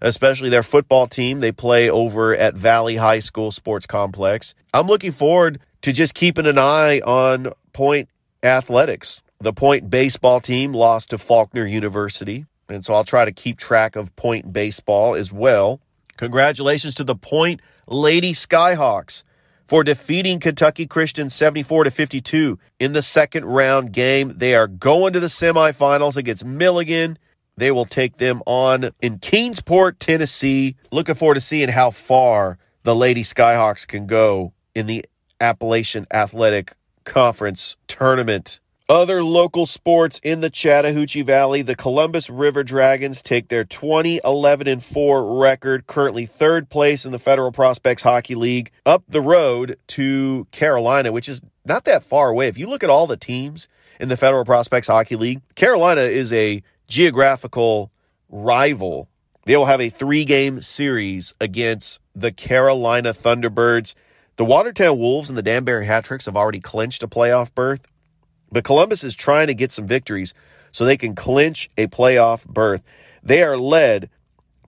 especially 0.00 0.48
their 0.48 0.62
football 0.62 1.06
team. 1.06 1.40
They 1.40 1.52
play 1.52 1.90
over 1.90 2.34
at 2.34 2.54
Valley 2.54 2.96
High 2.96 3.20
School 3.20 3.52
Sports 3.52 3.86
Complex. 3.86 4.54
I'm 4.72 4.86
looking 4.86 5.12
forward 5.12 5.60
to 5.82 5.92
just 5.92 6.14
keeping 6.14 6.46
an 6.46 6.58
eye 6.58 7.00
on 7.00 7.52
Point 7.72 8.08
Athletics. 8.42 9.22
The 9.40 9.52
Point 9.52 9.90
baseball 9.90 10.40
team 10.40 10.72
lost 10.72 11.10
to 11.10 11.18
Faulkner 11.18 11.66
University, 11.66 12.46
and 12.70 12.84
so 12.84 12.94
I'll 12.94 13.04
try 13.04 13.24
to 13.24 13.32
keep 13.32 13.58
track 13.58 13.96
of 13.96 14.14
Point 14.16 14.52
baseball 14.52 15.14
as 15.14 15.32
well. 15.32 15.80
Congratulations 16.16 16.94
to 16.96 17.04
the 17.04 17.14
Point 17.14 17.60
Lady 17.86 18.32
Skyhawks 18.32 19.22
for 19.66 19.84
defeating 19.84 20.40
Kentucky 20.40 20.86
Christian 20.86 21.30
74 21.30 21.84
to 21.84 21.90
52 21.90 22.58
in 22.78 22.92
the 22.92 23.02
second 23.02 23.44
round 23.44 23.92
game. 23.92 24.32
They 24.36 24.54
are 24.54 24.66
going 24.66 25.12
to 25.12 25.20
the 25.20 25.28
semifinals 25.28 26.16
against 26.16 26.44
Milligan. 26.44 27.18
They 27.56 27.70
will 27.70 27.84
take 27.84 28.16
them 28.16 28.42
on 28.46 28.90
in 29.00 29.18
Kingsport, 29.18 30.00
Tennessee. 30.00 30.76
Looking 30.90 31.14
forward 31.14 31.34
to 31.34 31.40
seeing 31.40 31.68
how 31.68 31.90
far 31.90 32.58
the 32.82 32.96
Lady 32.96 33.22
Skyhawks 33.22 33.86
can 33.86 34.06
go 34.06 34.52
in 34.74 34.86
the 34.86 35.04
Appalachian 35.40 36.06
Athletic 36.12 36.74
Conference 37.04 37.76
tournament. 37.86 38.60
Other 38.90 39.22
local 39.22 39.66
sports 39.66 40.18
in 40.20 40.40
the 40.40 40.50
Chattahoochee 40.50 41.22
Valley, 41.22 41.62
the 41.62 41.76
Columbus 41.76 42.28
River 42.28 42.64
Dragons 42.64 43.22
take 43.22 43.46
their 43.46 43.62
2011 43.62 44.66
and 44.66 44.82
4 44.82 45.38
record, 45.38 45.86
currently 45.86 46.26
third 46.26 46.68
place 46.68 47.06
in 47.06 47.12
the 47.12 47.20
Federal 47.20 47.52
Prospects 47.52 48.02
Hockey 48.02 48.34
League, 48.34 48.72
up 48.84 49.04
the 49.08 49.20
road 49.20 49.78
to 49.86 50.48
Carolina, 50.50 51.12
which 51.12 51.28
is 51.28 51.40
not 51.64 51.84
that 51.84 52.02
far 52.02 52.30
away. 52.30 52.48
If 52.48 52.58
you 52.58 52.66
look 52.68 52.82
at 52.82 52.90
all 52.90 53.06
the 53.06 53.16
teams 53.16 53.68
in 54.00 54.08
the 54.08 54.16
Federal 54.16 54.44
Prospects 54.44 54.88
Hockey 54.88 55.14
League, 55.14 55.40
Carolina 55.54 56.00
is 56.00 56.32
a 56.32 56.60
geographical 56.88 57.92
rival. 58.28 59.08
They 59.44 59.56
will 59.56 59.66
have 59.66 59.80
a 59.80 59.90
three 59.90 60.24
game 60.24 60.60
series 60.60 61.32
against 61.40 62.00
the 62.16 62.32
Carolina 62.32 63.10
Thunderbirds. 63.10 63.94
The 64.34 64.44
Watertown 64.44 64.98
Wolves 64.98 65.28
and 65.28 65.38
the 65.38 65.44
Danbury 65.44 65.86
Hat-Tricks 65.86 66.26
have 66.26 66.36
already 66.36 66.58
clinched 66.58 67.04
a 67.04 67.06
playoff 67.06 67.54
berth. 67.54 67.86
But 68.52 68.64
Columbus 68.64 69.04
is 69.04 69.14
trying 69.14 69.46
to 69.46 69.54
get 69.54 69.72
some 69.72 69.86
victories 69.86 70.34
so 70.72 70.84
they 70.84 70.96
can 70.96 71.14
clinch 71.14 71.70
a 71.76 71.86
playoff 71.86 72.46
berth. 72.46 72.82
They 73.22 73.42
are 73.42 73.56
led 73.56 74.10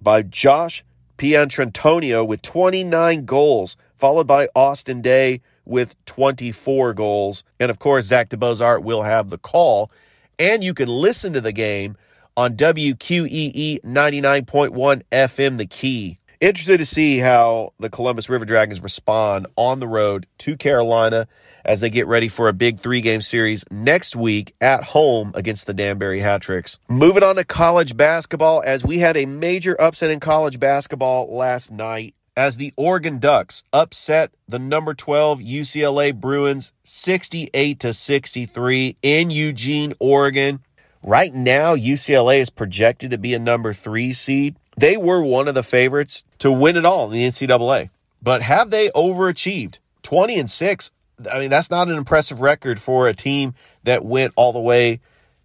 by 0.01 0.23
Josh 0.23 0.85
Piantrantonio 1.19 2.27
with 2.27 2.43
29 2.43 3.25
goals, 3.25 3.77
followed 3.97 4.27
by 4.27 4.49
Austin 4.55 5.01
Day 5.01 5.41
with 5.65 6.03
24 6.07 6.95
goals. 6.95 7.45
And 7.61 7.71
of 7.71 7.79
course, 7.79 8.07
Zach 8.07 8.29
DeBozart 8.29 8.83
will 8.83 9.03
have 9.03 9.31
the 9.31 9.39
call. 9.39 9.91
And 10.39 10.65
you 10.65 10.75
can 10.75 10.89
listen 10.89 11.33
to 11.35 11.41
the 11.41 11.53
game 11.53 11.97
on 12.37 12.57
WQEE 12.57 13.81
99.1 13.83 15.03
FM, 15.13 15.57
The 15.57 15.67
Key. 15.67 16.19
Interested 16.43 16.79
to 16.79 16.87
see 16.87 17.19
how 17.19 17.73
the 17.79 17.89
Columbus 17.89 18.29
River 18.29 18.45
Dragons 18.45 18.83
respond 18.83 19.47
on 19.55 19.79
the 19.79 19.87
road 19.87 20.27
to 20.39 20.57
Carolina 20.57 21.29
as 21.65 21.81
they 21.81 21.89
get 21.89 22.09
ready 22.09 22.27
for 22.27 22.49
a 22.49 22.53
big 22.53 22.81
three 22.81 23.01
game 23.01 23.21
series 23.21 23.65
next 23.71 24.17
week 24.17 24.53
at 24.61 24.83
home 24.83 25.31
against 25.37 25.69
the 25.69 25.73
Danbury 25.73 26.19
Hat-Tricks. 26.19 26.81
Moving 26.89 27.23
on 27.23 27.37
to 27.37 27.45
college 27.45 27.97
basketball, 27.97 28.61
as 28.67 28.83
we 28.83 28.99
had 28.99 29.17
a 29.17 29.25
major 29.25 29.81
upset 29.81 30.11
in 30.11 30.19
college 30.19 30.59
basketball 30.59 31.33
last 31.33 31.71
night 31.71 32.17
as 32.37 32.57
the 32.57 32.75
Oregon 32.77 33.21
Ducks 33.21 33.63
upset 33.73 34.33
the 34.49 34.59
number 34.59 34.95
12 34.95 35.39
UCLA 35.39 36.13
Bruins 36.13 36.73
68 36.83 37.79
to 37.79 37.93
63 37.93 38.97
in 39.01 39.31
Eugene, 39.31 39.93
Oregon. 40.01 40.59
Right 41.05 41.33
now, 41.33 41.77
UCLA 41.77 42.41
is 42.41 42.51
projected 42.51 43.13
to 43.13 43.19
be 43.19 43.33
a 43.33 43.39
number 43.39 43.73
three 43.73 44.13
seed. 44.13 44.57
They 44.77 44.97
were 44.97 45.23
one 45.23 45.49
of 45.49 45.55
the 45.55 45.63
favorites 45.63 46.25
to 46.39 46.51
win 46.51 46.77
it 46.77 46.85
all 46.85 47.07
in 47.07 47.13
the 47.13 47.27
NCAA. 47.27 47.91
But 48.23 48.43
have 48.43 48.71
they 48.71 48.89
overachieved? 48.91 49.79
20 50.03 50.39
and 50.39 50.51
6. 50.51 50.91
I 51.33 51.39
mean, 51.39 51.51
that's 51.51 51.71
not 51.71 51.89
an 51.89 51.97
impressive 51.97 52.41
record 52.41 52.81
for 52.81 53.07
a 53.07 53.15
team 53.15 53.55
that 53.85 54.05
went 54.05 54.33
all 54.37 54.53
the 54.53 54.61
way 54.61 55.01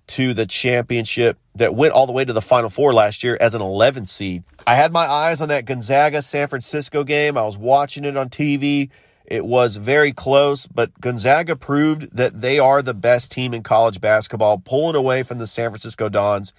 to 0.07 0.33
the 0.33 0.45
championship, 0.45 1.37
that 1.55 1.75
went 1.75 1.93
all 1.93 2.05
the 2.05 2.13
way 2.13 2.23
to 2.23 2.31
the 2.31 2.41
Final 2.41 2.69
Four 2.69 2.93
last 2.93 3.23
year 3.23 3.37
as 3.41 3.53
an 3.53 3.61
11 3.61 4.05
seed. 4.05 4.43
I 4.65 4.75
had 4.75 4.93
my 4.93 5.05
eyes 5.05 5.41
on 5.41 5.49
that 5.49 5.65
Gonzaga 5.65 6.21
San 6.21 6.47
Francisco 6.47 7.03
game. 7.03 7.37
I 7.37 7.43
was 7.43 7.57
watching 7.57 8.05
it 8.05 8.15
on 8.15 8.29
TV. 8.29 8.89
It 9.25 9.45
was 9.45 9.75
very 9.75 10.13
close, 10.13 10.65
but 10.65 10.99
Gonzaga 11.01 11.57
proved 11.57 12.15
that 12.15 12.39
they 12.39 12.59
are 12.59 12.81
the 12.81 12.93
best 12.93 13.33
team 13.33 13.53
in 13.53 13.61
college 13.61 13.99
basketball, 13.99 14.59
pulling 14.59 14.95
away 14.95 15.23
from 15.23 15.37
the 15.39 15.47
San 15.47 15.69
Francisco 15.69 16.07
Dons 16.07 16.53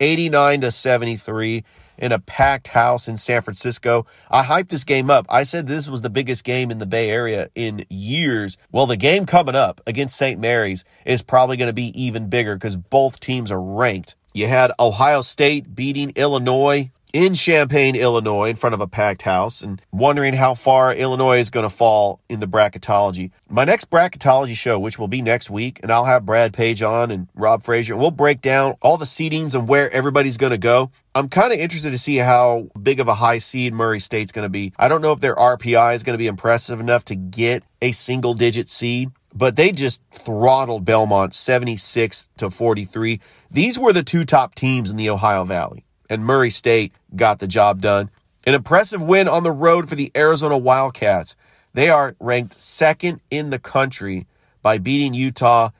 89 0.00 0.62
to 0.62 0.70
73 0.70 1.64
in 1.98 2.12
a 2.12 2.18
packed 2.18 2.68
house 2.68 3.08
in 3.08 3.16
San 3.16 3.42
Francisco. 3.42 4.06
I 4.30 4.42
hyped 4.42 4.68
this 4.68 4.84
game 4.84 5.10
up. 5.10 5.26
I 5.28 5.42
said 5.42 5.66
this 5.66 5.88
was 5.88 6.02
the 6.02 6.10
biggest 6.10 6.44
game 6.44 6.70
in 6.70 6.78
the 6.78 6.86
Bay 6.86 7.10
Area 7.10 7.48
in 7.54 7.84
years. 7.88 8.58
Well, 8.72 8.86
the 8.86 8.96
game 8.96 9.26
coming 9.26 9.54
up 9.54 9.80
against 9.86 10.16
St. 10.16 10.40
Mary's 10.40 10.84
is 11.04 11.22
probably 11.22 11.56
going 11.56 11.68
to 11.68 11.72
be 11.72 11.92
even 12.00 12.28
bigger 12.28 12.56
because 12.56 12.76
both 12.76 13.20
teams 13.20 13.50
are 13.50 13.60
ranked. 13.60 14.16
You 14.32 14.48
had 14.48 14.72
Ohio 14.80 15.22
State 15.22 15.74
beating 15.74 16.12
Illinois 16.16 16.90
in 17.14 17.32
Champaign, 17.34 17.94
Illinois, 17.94 18.50
in 18.50 18.56
front 18.56 18.74
of 18.74 18.80
a 18.80 18.88
packed 18.88 19.22
house, 19.22 19.62
and 19.62 19.80
wondering 19.92 20.34
how 20.34 20.52
far 20.52 20.92
Illinois 20.92 21.38
is 21.38 21.48
going 21.48 21.62
to 21.62 21.74
fall 21.74 22.18
in 22.28 22.40
the 22.40 22.48
bracketology. 22.48 23.30
My 23.48 23.64
next 23.64 23.88
bracketology 23.88 24.56
show, 24.56 24.80
which 24.80 24.98
will 24.98 25.06
be 25.06 25.22
next 25.22 25.48
week, 25.48 25.78
and 25.84 25.92
I'll 25.92 26.06
have 26.06 26.26
Brad 26.26 26.52
Page 26.52 26.82
on 26.82 27.12
and 27.12 27.28
Rob 27.36 27.62
Frazier, 27.62 27.92
and 27.92 28.02
we'll 28.02 28.10
break 28.10 28.40
down 28.40 28.74
all 28.82 28.96
the 28.96 29.04
seedings 29.04 29.54
and 29.54 29.68
where 29.68 29.88
everybody's 29.92 30.36
going 30.36 30.50
to 30.50 30.58
go. 30.58 30.90
I'm 31.16 31.28
kind 31.28 31.52
of 31.52 31.60
interested 31.60 31.92
to 31.92 31.98
see 31.98 32.16
how 32.16 32.66
big 32.82 32.98
of 32.98 33.06
a 33.06 33.14
high 33.14 33.38
seed 33.38 33.72
Murray 33.72 34.00
State's 34.00 34.32
going 34.32 34.44
to 34.44 34.48
be. 34.48 34.72
I 34.76 34.88
don't 34.88 35.00
know 35.00 35.12
if 35.12 35.20
their 35.20 35.36
RPI 35.36 35.94
is 35.94 36.02
going 36.02 36.14
to 36.14 36.18
be 36.18 36.26
impressive 36.26 36.80
enough 36.80 37.04
to 37.04 37.14
get 37.14 37.62
a 37.80 37.92
single 37.92 38.34
digit 38.34 38.68
seed, 38.68 39.12
but 39.32 39.54
they 39.54 39.70
just 39.70 40.02
throttled 40.10 40.84
Belmont 40.84 41.32
76 41.32 42.28
to 42.38 42.50
43. 42.50 43.20
These 43.48 43.78
were 43.78 43.92
the 43.92 44.02
two 44.02 44.24
top 44.24 44.56
teams 44.56 44.90
in 44.90 44.96
the 44.96 45.08
Ohio 45.08 45.44
Valley, 45.44 45.84
and 46.10 46.24
Murray 46.24 46.50
State 46.50 46.92
got 47.14 47.38
the 47.38 47.46
job 47.46 47.80
done. 47.80 48.10
An 48.44 48.54
impressive 48.54 49.00
win 49.00 49.28
on 49.28 49.44
the 49.44 49.52
road 49.52 49.88
for 49.88 49.94
the 49.94 50.10
Arizona 50.16 50.58
Wildcats. 50.58 51.36
They 51.74 51.90
are 51.90 52.16
ranked 52.18 52.58
second 52.58 53.20
in 53.30 53.50
the 53.50 53.60
country 53.60 54.26
by 54.62 54.78
beating 54.78 55.14
Utah 55.14 55.70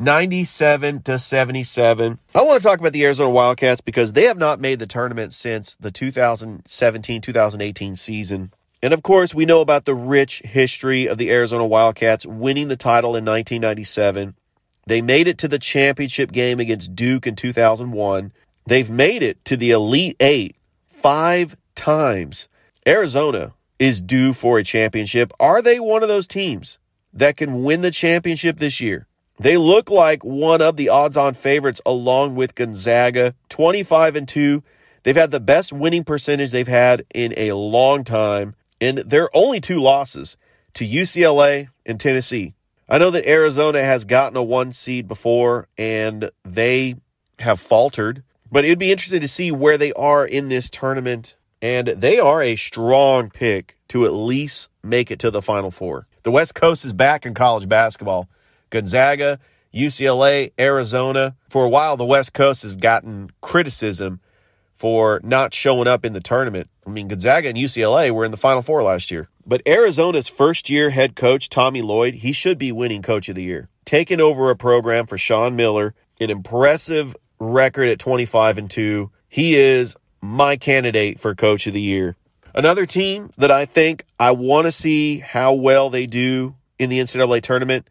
97 0.00 1.02
to 1.02 1.18
77. 1.18 2.20
I 2.32 2.42
want 2.42 2.62
to 2.62 2.66
talk 2.66 2.78
about 2.78 2.92
the 2.92 3.04
Arizona 3.04 3.30
Wildcats 3.30 3.80
because 3.80 4.12
they 4.12 4.24
have 4.24 4.38
not 4.38 4.60
made 4.60 4.78
the 4.78 4.86
tournament 4.86 5.32
since 5.32 5.74
the 5.74 5.90
2017 5.90 7.20
2018 7.20 7.96
season. 7.96 8.52
And 8.80 8.94
of 8.94 9.02
course, 9.02 9.34
we 9.34 9.44
know 9.44 9.60
about 9.60 9.86
the 9.86 9.96
rich 9.96 10.40
history 10.44 11.08
of 11.08 11.18
the 11.18 11.32
Arizona 11.32 11.66
Wildcats 11.66 12.24
winning 12.24 12.68
the 12.68 12.76
title 12.76 13.16
in 13.16 13.24
1997. 13.24 14.36
They 14.86 15.02
made 15.02 15.26
it 15.26 15.36
to 15.38 15.48
the 15.48 15.58
championship 15.58 16.30
game 16.30 16.60
against 16.60 16.94
Duke 16.94 17.26
in 17.26 17.34
2001. 17.34 18.32
They've 18.66 18.90
made 18.90 19.24
it 19.24 19.44
to 19.46 19.56
the 19.56 19.72
Elite 19.72 20.16
Eight 20.20 20.54
five 20.86 21.56
times. 21.74 22.48
Arizona 22.86 23.52
is 23.80 24.00
due 24.00 24.32
for 24.32 24.58
a 24.58 24.64
championship. 24.64 25.32
Are 25.40 25.60
they 25.60 25.80
one 25.80 26.04
of 26.04 26.08
those 26.08 26.28
teams 26.28 26.78
that 27.12 27.36
can 27.36 27.64
win 27.64 27.80
the 27.80 27.90
championship 27.90 28.58
this 28.58 28.80
year? 28.80 29.07
They 29.40 29.56
look 29.56 29.90
like 29.90 30.24
one 30.24 30.60
of 30.60 30.76
the 30.76 30.88
odds 30.88 31.16
on 31.16 31.34
favorites 31.34 31.80
along 31.86 32.34
with 32.34 32.54
Gonzaga, 32.54 33.34
25 33.48 34.16
and 34.16 34.28
2. 34.28 34.62
They've 35.04 35.16
had 35.16 35.30
the 35.30 35.40
best 35.40 35.72
winning 35.72 36.04
percentage 36.04 36.50
they've 36.50 36.66
had 36.66 37.04
in 37.14 37.32
a 37.36 37.52
long 37.52 38.02
time, 38.02 38.56
and 38.80 38.98
they're 38.98 39.34
only 39.34 39.60
two 39.60 39.80
losses 39.80 40.36
to 40.74 40.86
UCLA 40.86 41.68
and 41.86 42.00
Tennessee. 42.00 42.54
I 42.88 42.98
know 42.98 43.10
that 43.10 43.28
Arizona 43.28 43.84
has 43.84 44.04
gotten 44.04 44.36
a 44.36 44.42
one 44.42 44.72
seed 44.72 45.06
before 45.06 45.68
and 45.76 46.30
they 46.44 46.94
have 47.38 47.60
faltered, 47.60 48.22
but 48.50 48.64
it'd 48.64 48.78
be 48.78 48.90
interesting 48.90 49.20
to 49.20 49.28
see 49.28 49.52
where 49.52 49.76
they 49.76 49.92
are 49.92 50.24
in 50.24 50.48
this 50.48 50.70
tournament. 50.70 51.36
And 51.60 51.88
they 51.88 52.18
are 52.18 52.40
a 52.40 52.56
strong 52.56 53.30
pick 53.30 53.76
to 53.88 54.06
at 54.06 54.12
least 54.12 54.70
make 54.82 55.10
it 55.10 55.18
to 55.18 55.30
the 55.30 55.42
Final 55.42 55.70
Four. 55.70 56.06
The 56.22 56.30
West 56.30 56.54
Coast 56.54 56.84
is 56.84 56.92
back 56.92 57.26
in 57.26 57.34
college 57.34 57.68
basketball. 57.68 58.28
Gonzaga, 58.70 59.38
UCLA, 59.74 60.52
Arizona. 60.58 61.36
For 61.48 61.64
a 61.64 61.68
while, 61.68 61.96
the 61.96 62.04
West 62.04 62.32
Coast 62.32 62.62
has 62.62 62.76
gotten 62.76 63.30
criticism 63.40 64.20
for 64.74 65.20
not 65.24 65.52
showing 65.54 65.88
up 65.88 66.04
in 66.04 66.12
the 66.12 66.20
tournament. 66.20 66.68
I 66.86 66.90
mean, 66.90 67.08
Gonzaga 67.08 67.48
and 67.48 67.58
UCLA 67.58 68.10
were 68.10 68.24
in 68.24 68.30
the 68.30 68.36
Final 68.36 68.62
Four 68.62 68.82
last 68.82 69.10
year. 69.10 69.28
But 69.44 69.66
Arizona's 69.66 70.28
first 70.28 70.70
year 70.70 70.90
head 70.90 71.16
coach, 71.16 71.48
Tommy 71.48 71.82
Lloyd, 71.82 72.16
he 72.16 72.32
should 72.32 72.58
be 72.58 72.70
winning 72.70 73.02
coach 73.02 73.28
of 73.28 73.34
the 73.34 73.42
year. 73.42 73.68
Taking 73.84 74.20
over 74.20 74.50
a 74.50 74.56
program 74.56 75.06
for 75.06 75.18
Sean 75.18 75.56
Miller, 75.56 75.94
an 76.20 76.30
impressive 76.30 77.16
record 77.38 77.88
at 77.88 77.98
25 77.98 78.58
and 78.58 78.70
2. 78.70 79.10
He 79.28 79.56
is 79.56 79.96
my 80.20 80.56
candidate 80.56 81.18
for 81.18 81.34
coach 81.34 81.66
of 81.66 81.72
the 81.72 81.80
year. 81.80 82.16
Another 82.54 82.86
team 82.86 83.30
that 83.38 83.50
I 83.50 83.64
think 83.64 84.04
I 84.18 84.32
want 84.32 84.66
to 84.66 84.72
see 84.72 85.18
how 85.18 85.54
well 85.54 85.90
they 85.90 86.06
do 86.06 86.56
in 86.78 86.90
the 86.90 86.98
NCAA 86.98 87.42
tournament 87.42 87.88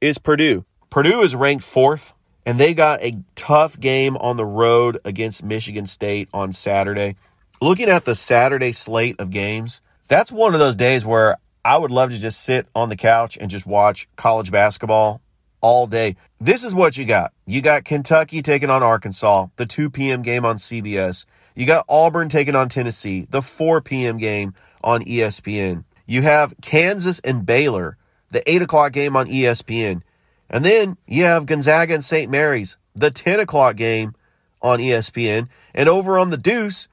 is 0.00 0.18
Purdue. 0.18 0.64
Purdue 0.90 1.22
is 1.22 1.34
ranked 1.34 1.64
fourth, 1.64 2.14
and 2.46 2.58
they 2.58 2.74
got 2.74 3.02
a 3.02 3.18
tough 3.34 3.78
game 3.78 4.16
on 4.18 4.36
the 4.36 4.44
road 4.44 4.98
against 5.04 5.44
Michigan 5.44 5.86
State 5.86 6.28
on 6.32 6.52
Saturday. 6.52 7.16
Looking 7.60 7.88
at 7.88 8.04
the 8.04 8.14
Saturday 8.14 8.72
slate 8.72 9.16
of 9.18 9.30
games, 9.30 9.80
that's 10.06 10.30
one 10.30 10.54
of 10.54 10.60
those 10.60 10.76
days 10.76 11.04
where 11.04 11.36
I 11.64 11.76
would 11.76 11.90
love 11.90 12.10
to 12.10 12.18
just 12.18 12.42
sit 12.42 12.66
on 12.74 12.88
the 12.88 12.96
couch 12.96 13.36
and 13.40 13.50
just 13.50 13.66
watch 13.66 14.08
college 14.16 14.52
basketball 14.52 15.20
all 15.60 15.86
day. 15.86 16.16
This 16.40 16.64
is 16.64 16.74
what 16.74 16.96
you 16.96 17.04
got. 17.04 17.32
You 17.46 17.60
got 17.60 17.84
Kentucky 17.84 18.42
taking 18.42 18.70
on 18.70 18.82
Arkansas, 18.82 19.48
the 19.56 19.66
2 19.66 19.90
p.m. 19.90 20.22
game 20.22 20.44
on 20.44 20.56
CBS. 20.56 21.26
You 21.56 21.66
got 21.66 21.84
Auburn 21.88 22.28
taking 22.28 22.54
on 22.54 22.68
Tennessee, 22.68 23.26
the 23.28 23.42
4 23.42 23.80
p.m. 23.80 24.18
game 24.18 24.54
on 24.84 25.02
ESPN. 25.02 25.84
You 26.06 26.22
have 26.22 26.54
Kansas 26.62 27.18
and 27.20 27.44
Baylor, 27.44 27.98
the 28.30 28.48
8 28.50 28.62
o'clock 28.62 28.92
game 28.92 29.16
on 29.16 29.26
ESPN. 29.26 30.02
And 30.50 30.64
then 30.64 30.96
you 31.06 31.24
have 31.24 31.46
Gonzaga 31.46 31.94
and 31.94 32.04
St. 32.04 32.30
Mary's, 32.30 32.76
the 32.94 33.10
10 33.10 33.40
o'clock 33.40 33.76
game 33.76 34.14
on 34.62 34.78
ESPN. 34.78 35.48
And 35.74 35.88
over 35.88 36.18
on 36.18 36.30
the 36.30 36.36
Deuce, 36.36 36.88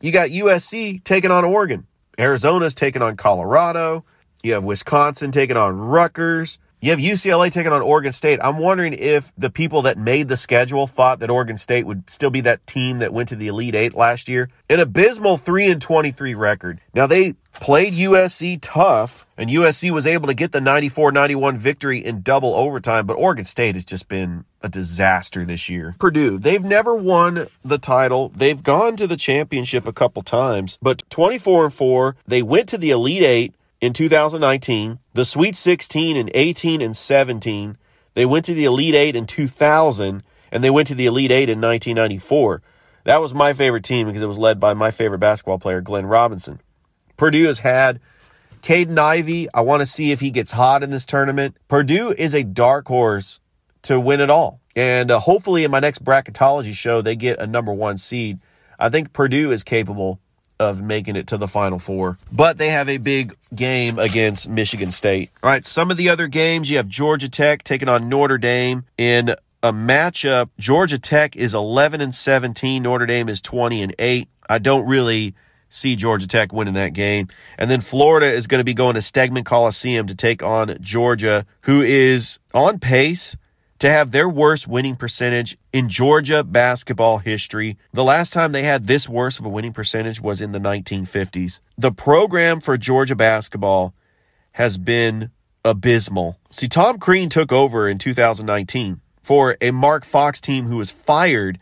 you 0.00 0.12
got 0.12 0.30
USC 0.30 1.02
taking 1.04 1.30
on 1.30 1.44
Oregon. 1.44 1.86
Arizona's 2.18 2.74
taking 2.74 3.02
on 3.02 3.16
Colorado. 3.16 4.04
You 4.42 4.54
have 4.54 4.64
Wisconsin 4.64 5.30
taking 5.30 5.56
on 5.56 5.78
Rutgers. 5.78 6.58
You 6.80 6.90
have 6.90 7.00
UCLA 7.00 7.50
taking 7.50 7.72
on 7.72 7.82
Oregon 7.82 8.12
State. 8.12 8.38
I'm 8.40 8.58
wondering 8.58 8.92
if 8.92 9.32
the 9.36 9.50
people 9.50 9.82
that 9.82 9.98
made 9.98 10.28
the 10.28 10.36
schedule 10.36 10.86
thought 10.86 11.18
that 11.18 11.28
Oregon 11.28 11.56
State 11.56 11.86
would 11.86 12.08
still 12.08 12.30
be 12.30 12.40
that 12.42 12.64
team 12.68 12.98
that 12.98 13.12
went 13.12 13.28
to 13.30 13.36
the 13.36 13.48
Elite 13.48 13.74
Eight 13.74 13.94
last 13.94 14.28
year. 14.28 14.48
An 14.70 14.78
abysmal 14.78 15.38
3 15.38 15.72
and 15.72 15.82
23 15.82 16.34
record. 16.34 16.80
Now, 16.94 17.08
they 17.08 17.34
played 17.54 17.94
USC 17.94 18.60
tough, 18.62 19.26
and 19.36 19.50
USC 19.50 19.90
was 19.90 20.06
able 20.06 20.28
to 20.28 20.34
get 20.34 20.52
the 20.52 20.60
94 20.60 21.10
91 21.10 21.58
victory 21.58 21.98
in 21.98 22.22
double 22.22 22.54
overtime, 22.54 23.06
but 23.06 23.14
Oregon 23.14 23.44
State 23.44 23.74
has 23.74 23.84
just 23.84 24.06
been 24.06 24.44
a 24.62 24.68
disaster 24.68 25.44
this 25.44 25.68
year. 25.68 25.96
Purdue, 25.98 26.38
they've 26.38 26.64
never 26.64 26.94
won 26.94 27.46
the 27.64 27.78
title. 27.78 28.28
They've 28.28 28.62
gone 28.62 28.96
to 28.96 29.08
the 29.08 29.16
championship 29.16 29.86
a 29.86 29.92
couple 29.92 30.22
times, 30.22 30.78
but 30.80 31.02
24 31.10 31.64
and 31.64 31.74
4, 31.74 32.16
they 32.26 32.42
went 32.42 32.68
to 32.68 32.78
the 32.78 32.90
Elite 32.90 33.24
Eight 33.24 33.54
in 33.80 33.92
2019, 33.92 34.98
the 35.14 35.24
Sweet 35.24 35.54
16 35.54 36.16
in 36.16 36.30
18 36.34 36.82
and 36.82 36.96
17. 36.96 37.76
They 38.14 38.26
went 38.26 38.44
to 38.46 38.54
the 38.54 38.64
Elite 38.64 38.94
Eight 38.94 39.14
in 39.14 39.26
2000, 39.26 40.22
and 40.50 40.64
they 40.64 40.70
went 40.70 40.88
to 40.88 40.94
the 40.94 41.06
Elite 41.06 41.30
Eight 41.30 41.48
in 41.48 41.60
1994. 41.60 42.62
That 43.04 43.20
was 43.20 43.32
my 43.32 43.52
favorite 43.52 43.84
team 43.84 44.06
because 44.06 44.22
it 44.22 44.26
was 44.26 44.38
led 44.38 44.58
by 44.58 44.74
my 44.74 44.90
favorite 44.90 45.20
basketball 45.20 45.58
player, 45.58 45.80
Glenn 45.80 46.06
Robinson. 46.06 46.60
Purdue 47.16 47.46
has 47.46 47.60
had 47.60 48.00
Jaden 48.60 48.98
Ivey. 48.98 49.48
I 49.54 49.60
want 49.60 49.80
to 49.80 49.86
see 49.86 50.10
if 50.10 50.20
he 50.20 50.30
gets 50.30 50.52
hot 50.52 50.82
in 50.82 50.90
this 50.90 51.06
tournament. 51.06 51.56
Purdue 51.68 52.14
is 52.18 52.34
a 52.34 52.42
dark 52.42 52.88
horse 52.88 53.40
to 53.82 54.00
win 54.00 54.20
it 54.20 54.30
all. 54.30 54.60
And 54.74 55.10
uh, 55.10 55.20
hopefully, 55.20 55.64
in 55.64 55.70
my 55.70 55.80
next 55.80 56.04
bracketology 56.04 56.74
show, 56.74 57.00
they 57.00 57.16
get 57.16 57.40
a 57.40 57.46
number 57.46 57.72
one 57.72 57.98
seed. 57.98 58.40
I 58.78 58.88
think 58.88 59.12
Purdue 59.12 59.50
is 59.52 59.62
capable 59.62 60.20
of 60.60 60.82
making 60.82 61.16
it 61.16 61.26
to 61.28 61.36
the 61.36 61.48
Final 61.48 61.78
Four. 61.78 62.18
But 62.32 62.58
they 62.58 62.70
have 62.70 62.88
a 62.88 62.98
big 62.98 63.34
game 63.54 63.98
against 63.98 64.48
Michigan 64.48 64.90
State. 64.90 65.30
All 65.42 65.50
right, 65.50 65.64
some 65.64 65.90
of 65.90 65.96
the 65.96 66.08
other 66.08 66.26
games 66.28 66.70
you 66.70 66.76
have 66.76 66.88
Georgia 66.88 67.28
Tech 67.28 67.62
taking 67.62 67.88
on 67.88 68.08
Notre 68.08 68.38
Dame 68.38 68.84
in 68.96 69.34
a 69.62 69.72
matchup. 69.72 70.50
Georgia 70.58 70.98
Tech 70.98 71.36
is 71.36 71.54
11 71.54 72.00
and 72.00 72.14
17, 72.14 72.82
Notre 72.82 73.06
Dame 73.06 73.28
is 73.28 73.40
20 73.40 73.82
and 73.82 73.94
8. 73.98 74.28
I 74.48 74.58
don't 74.58 74.86
really 74.86 75.34
see 75.68 75.96
Georgia 75.96 76.26
Tech 76.26 76.52
winning 76.52 76.74
that 76.74 76.92
game. 76.92 77.28
And 77.58 77.70
then 77.70 77.80
Florida 77.80 78.26
is 78.26 78.46
going 78.46 78.60
to 78.60 78.64
be 78.64 78.74
going 78.74 78.94
to 78.94 79.00
Stegeman 79.00 79.44
Coliseum 79.44 80.06
to 80.06 80.14
take 80.14 80.42
on 80.42 80.76
Georgia, 80.80 81.44
who 81.62 81.82
is 81.82 82.38
on 82.54 82.78
pace 82.78 83.36
to 83.78 83.88
have 83.88 84.10
their 84.10 84.28
worst 84.28 84.66
winning 84.66 84.96
percentage 84.96 85.56
in 85.72 85.88
Georgia 85.88 86.42
basketball 86.42 87.18
history. 87.18 87.76
The 87.92 88.04
last 88.04 88.32
time 88.32 88.52
they 88.52 88.64
had 88.64 88.86
this 88.86 89.08
worse 89.08 89.38
of 89.38 89.46
a 89.46 89.48
winning 89.48 89.72
percentage 89.72 90.20
was 90.20 90.40
in 90.40 90.52
the 90.52 90.58
1950s. 90.58 91.60
The 91.76 91.92
program 91.92 92.60
for 92.60 92.76
Georgia 92.76 93.16
basketball 93.16 93.94
has 94.52 94.78
been 94.78 95.30
abysmal. 95.64 96.38
See, 96.50 96.68
Tom 96.68 96.98
Crean 96.98 97.28
took 97.28 97.52
over 97.52 97.88
in 97.88 97.98
2019 97.98 99.00
for 99.22 99.56
a 99.60 99.70
Mark 99.70 100.04
Fox 100.04 100.40
team 100.40 100.66
who 100.66 100.78
was 100.78 100.90
fired 100.90 101.58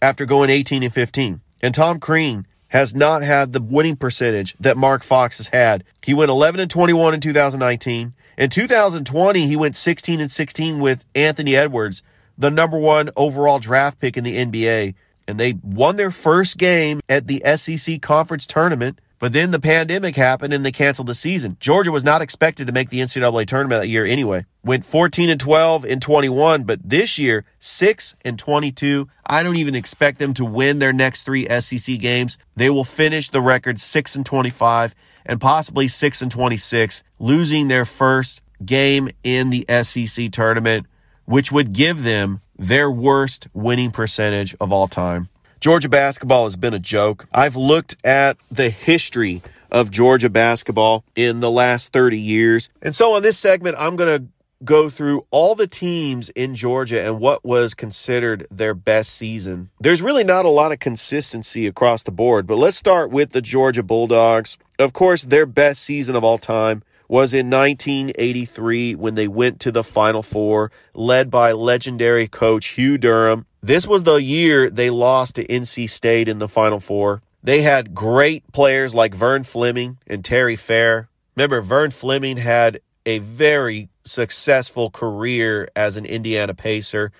after 0.00 0.26
going 0.26 0.50
18 0.50 0.82
and 0.82 0.92
15. 0.92 1.40
And 1.62 1.74
Tom 1.74 1.98
Crean 1.98 2.46
has 2.68 2.94
not 2.94 3.22
had 3.22 3.52
the 3.52 3.62
winning 3.62 3.96
percentage 3.96 4.54
that 4.60 4.76
Mark 4.76 5.02
Fox 5.02 5.38
has 5.38 5.48
had. 5.48 5.84
He 6.02 6.14
went 6.14 6.30
11 6.30 6.60
and 6.60 6.70
21 6.70 7.14
in 7.14 7.20
2019. 7.20 8.12
In 8.36 8.50
2020, 8.50 9.46
he 9.46 9.56
went 9.56 9.76
16 9.76 10.20
and 10.20 10.30
16 10.30 10.78
with 10.78 11.04
Anthony 11.14 11.56
Edwards, 11.56 12.02
the 12.36 12.50
number 12.50 12.76
one 12.76 13.08
overall 13.16 13.58
draft 13.58 13.98
pick 13.98 14.18
in 14.18 14.24
the 14.24 14.36
NBA. 14.36 14.94
And 15.26 15.40
they 15.40 15.54
won 15.62 15.96
their 15.96 16.10
first 16.10 16.58
game 16.58 17.00
at 17.08 17.26
the 17.26 17.42
SEC 17.56 18.02
conference 18.02 18.46
tournament. 18.46 19.00
But 19.18 19.32
then 19.32 19.50
the 19.50 19.60
pandemic 19.60 20.14
happened 20.16 20.52
and 20.52 20.64
they 20.64 20.72
canceled 20.72 21.08
the 21.08 21.14
season. 21.14 21.56
Georgia 21.58 21.90
was 21.90 22.04
not 22.04 22.20
expected 22.20 22.66
to 22.66 22.72
make 22.72 22.90
the 22.90 23.00
NCAA 23.00 23.46
tournament 23.46 23.82
that 23.82 23.88
year 23.88 24.04
anyway. 24.04 24.44
Went 24.62 24.84
14 24.84 25.30
and 25.30 25.40
12 25.40 25.86
in 25.86 26.00
21, 26.00 26.64
but 26.64 26.80
this 26.86 27.18
year 27.18 27.44
6 27.58 28.16
and 28.24 28.38
22. 28.38 29.08
I 29.24 29.42
don't 29.42 29.56
even 29.56 29.74
expect 29.74 30.18
them 30.18 30.34
to 30.34 30.44
win 30.44 30.80
their 30.80 30.92
next 30.92 31.24
3 31.24 31.48
SEC 31.60 31.98
games. 31.98 32.36
They 32.56 32.68
will 32.68 32.84
finish 32.84 33.30
the 33.30 33.40
record 33.40 33.80
6 33.80 34.16
and 34.16 34.26
25 34.26 34.94
and 35.24 35.40
possibly 35.40 35.88
6 35.88 36.22
and 36.22 36.30
26, 36.30 37.02
losing 37.18 37.68
their 37.68 37.84
first 37.84 38.42
game 38.64 39.08
in 39.22 39.50
the 39.50 39.66
SEC 39.82 40.30
tournament, 40.30 40.86
which 41.24 41.50
would 41.50 41.72
give 41.72 42.02
them 42.02 42.40
their 42.58 42.90
worst 42.90 43.48
winning 43.52 43.90
percentage 43.90 44.54
of 44.60 44.72
all 44.72 44.88
time. 44.88 45.28
Georgia 45.66 45.88
basketball 45.88 46.44
has 46.44 46.54
been 46.54 46.74
a 46.74 46.78
joke. 46.78 47.26
I've 47.32 47.56
looked 47.56 47.96
at 48.04 48.36
the 48.52 48.70
history 48.70 49.42
of 49.68 49.90
Georgia 49.90 50.30
basketball 50.30 51.04
in 51.16 51.40
the 51.40 51.50
last 51.50 51.92
30 51.92 52.16
years. 52.16 52.70
And 52.80 52.94
so 52.94 53.14
on 53.14 53.22
this 53.22 53.36
segment, 53.36 53.74
I'm 53.76 53.96
going 53.96 54.16
to 54.16 54.28
go 54.62 54.88
through 54.88 55.26
all 55.32 55.56
the 55.56 55.66
teams 55.66 56.28
in 56.28 56.54
Georgia 56.54 57.04
and 57.04 57.18
what 57.18 57.44
was 57.44 57.74
considered 57.74 58.46
their 58.48 58.74
best 58.74 59.14
season. 59.14 59.70
There's 59.80 60.02
really 60.02 60.22
not 60.22 60.44
a 60.44 60.50
lot 60.50 60.70
of 60.70 60.78
consistency 60.78 61.66
across 61.66 62.04
the 62.04 62.12
board, 62.12 62.46
but 62.46 62.58
let's 62.58 62.76
start 62.76 63.10
with 63.10 63.32
the 63.32 63.42
Georgia 63.42 63.82
Bulldogs. 63.82 64.58
Of 64.78 64.92
course, 64.92 65.24
their 65.24 65.46
best 65.46 65.82
season 65.82 66.14
of 66.14 66.22
all 66.22 66.38
time 66.38 66.84
was 67.08 67.34
in 67.34 67.50
1983 67.50 68.94
when 68.94 69.16
they 69.16 69.26
went 69.26 69.58
to 69.60 69.72
the 69.72 69.82
Final 69.82 70.22
Four, 70.22 70.70
led 70.94 71.28
by 71.28 71.50
legendary 71.50 72.28
coach 72.28 72.68
Hugh 72.68 72.98
Durham. 72.98 73.46
This 73.66 73.84
was 73.84 74.04
the 74.04 74.22
year 74.22 74.70
they 74.70 74.90
lost 74.90 75.34
to 75.34 75.44
NC 75.48 75.90
State 75.90 76.28
in 76.28 76.38
the 76.38 76.46
Final 76.46 76.78
Four. 76.78 77.20
They 77.42 77.62
had 77.62 77.96
great 77.96 78.44
players 78.52 78.94
like 78.94 79.12
Vern 79.12 79.42
Fleming 79.42 79.98
and 80.06 80.24
Terry 80.24 80.54
Fair. 80.54 81.08
Remember, 81.34 81.60
Vern 81.60 81.90
Fleming 81.90 82.36
had 82.36 82.78
a 83.04 83.18
very 83.18 83.88
successful 84.04 84.88
career 84.90 85.68
as 85.74 85.96
an 85.96 86.06
Indiana 86.06 86.54
Pacer. 86.54 87.10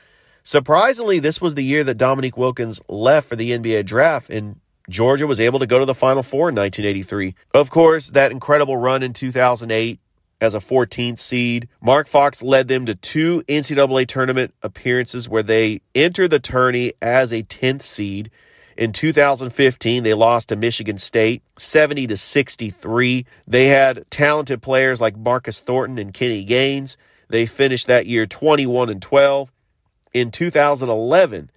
Surprisingly, 0.44 1.18
this 1.18 1.40
was 1.40 1.56
the 1.56 1.64
year 1.64 1.82
that 1.82 1.98
Dominique 1.98 2.36
Wilkins 2.36 2.80
left 2.88 3.28
for 3.28 3.34
the 3.34 3.50
NBA 3.50 3.84
draft, 3.84 4.30
and 4.30 4.60
Georgia 4.88 5.26
was 5.26 5.40
able 5.40 5.58
to 5.58 5.66
go 5.66 5.80
to 5.80 5.84
the 5.84 5.96
Final 5.96 6.22
Four 6.22 6.50
in 6.50 6.54
1983. 6.54 7.34
Of 7.54 7.70
course, 7.70 8.10
that 8.10 8.30
incredible 8.30 8.76
run 8.76 9.02
in 9.02 9.12
2008 9.12 9.98
as 10.40 10.54
a 10.54 10.60
14th 10.60 11.18
seed. 11.18 11.68
Mark 11.80 12.06
Fox 12.06 12.42
led 12.42 12.68
them 12.68 12.86
to 12.86 12.94
two 12.94 13.42
NCAA 13.48 14.06
tournament 14.06 14.54
appearances 14.62 15.28
where 15.28 15.42
they 15.42 15.80
entered 15.94 16.30
the 16.30 16.38
tourney 16.38 16.92
as 17.00 17.32
a 17.32 17.42
10th 17.42 17.82
seed. 17.82 18.30
In 18.76 18.92
2015, 18.92 20.02
they 20.02 20.12
lost 20.12 20.50
to 20.50 20.56
Michigan 20.56 20.98
State 20.98 21.42
70 21.56 22.08
to 22.08 22.16
63. 22.16 23.24
They 23.46 23.68
had 23.68 24.04
talented 24.10 24.60
players 24.60 25.00
like 25.00 25.16
Marcus 25.16 25.60
Thornton 25.60 25.98
and 25.98 26.12
Kenny 26.12 26.44
Gaines. 26.44 26.98
They 27.28 27.46
finished 27.46 27.86
that 27.86 28.06
year 28.06 28.26
21 28.26 28.90
and 28.90 29.00
12. 29.00 29.50
In 30.12 30.30
2011, 30.30 31.50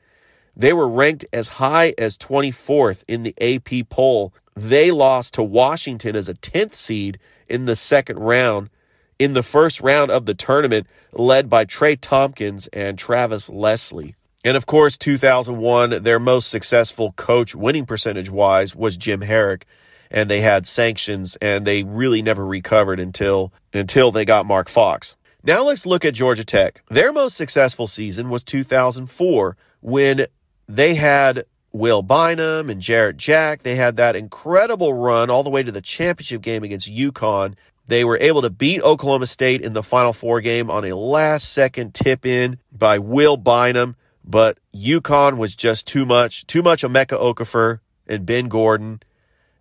they 0.56 0.74
were 0.74 0.88
ranked 0.88 1.26
as 1.32 1.50
high 1.50 1.94
as 1.98 2.18
24th 2.18 3.04
in 3.08 3.24
the 3.24 3.36
AP 3.42 3.90
poll. 3.90 4.34
They 4.56 4.92
lost 4.92 5.34
to 5.36 5.44
Washington 5.44 6.16
as 6.16 6.28
a 6.28 6.34
10th 6.34 6.74
seed 6.74 7.20
in 7.50 7.66
the 7.66 7.76
second 7.76 8.20
round. 8.20 8.70
In 9.18 9.34
the 9.34 9.44
first 9.44 9.82
round 9.82 10.12
of 10.12 10.26
the 10.26 10.34
tournament, 10.34 10.88
led 11.12 11.50
by 11.50 11.66
Trey 11.66 11.96
Thompkins 11.96 12.68
and 12.68 12.98
Travis 12.98 13.50
Leslie. 13.50 14.16
And 14.46 14.56
of 14.56 14.66
course, 14.66 14.98
2001, 14.98 16.04
their 16.04 16.20
most 16.20 16.50
successful 16.50 17.12
coach 17.14 17.54
winning 17.54 17.86
percentage 17.86 18.30
wise 18.30 18.76
was 18.76 18.96
Jim 18.96 19.22
Harrick. 19.22 19.64
And 20.10 20.30
they 20.30 20.42
had 20.42 20.66
sanctions 20.66 21.36
and 21.42 21.66
they 21.66 21.84
really 21.84 22.22
never 22.22 22.46
recovered 22.46 23.00
until, 23.00 23.54
until 23.74 24.12
they 24.12 24.26
got 24.26 24.46
Mark 24.46 24.70
Fox. 24.70 25.16
Now 25.44 25.64
let's 25.64 25.86
look 25.86 26.04
at 26.04 26.14
Georgia 26.14 26.44
Tech. 26.44 26.82
Their 26.90 27.14
most 27.14 27.36
successful 27.36 27.88
season 27.88 28.30
was 28.30 28.44
2004 28.44 29.56
when 29.82 30.26
they 30.68 30.96
had 30.96 31.44
Will 31.72 32.02
Bynum 32.02 32.70
and 32.70 32.82
Jarrett 32.82 33.18
Jack. 33.18 33.64
They 33.64 33.76
had 33.76 33.98
that 33.98 34.16
incredible 34.16 34.94
run 34.94 35.30
all 35.30 35.44
the 35.44 35.50
way 35.50 35.64
to 35.64 35.72
the 35.72 35.82
championship 35.82 36.42
game 36.42 36.64
against 36.64 36.92
UConn. 36.92 37.56
They 37.88 38.04
were 38.04 38.18
able 38.20 38.42
to 38.42 38.50
beat 38.50 38.84
Oklahoma 38.84 39.28
State 39.28 39.62
in 39.62 39.74
the 39.74 39.84
Final 39.84 40.14
Four 40.14 40.42
game 40.42 40.70
on 40.70 40.86
a 40.86 40.96
last 40.96 41.52
second 41.52 41.94
tip 41.94 42.26
in 42.26 42.60
by 42.72 43.00
Will 43.00 43.38
Bynum 43.38 43.96
but 44.30 44.60
UConn 44.76 45.38
was 45.38 45.56
just 45.56 45.88
too 45.88 46.06
much, 46.06 46.46
too 46.46 46.62
much 46.62 46.84
Emeka 46.84 47.20
Okafor 47.20 47.80
and 48.08 48.28
Ben 48.28 48.48
Gordon. 48.48 49.02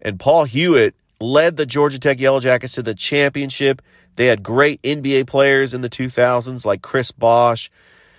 And 0.02 0.20
Paul 0.20 0.44
Hewitt 0.44 0.94
led 1.20 1.56
the 1.56 1.64
Georgia 1.64 1.98
Tech 1.98 2.20
Yellow 2.20 2.38
Jackets 2.38 2.74
to 2.74 2.82
the 2.82 2.94
championship. 2.94 3.80
They 4.16 4.26
had 4.26 4.42
great 4.42 4.82
NBA 4.82 5.26
players 5.26 5.72
in 5.72 5.80
the 5.80 5.88
2000s 5.88 6.66
like 6.66 6.82
Chris 6.82 7.12
Bosh 7.12 7.70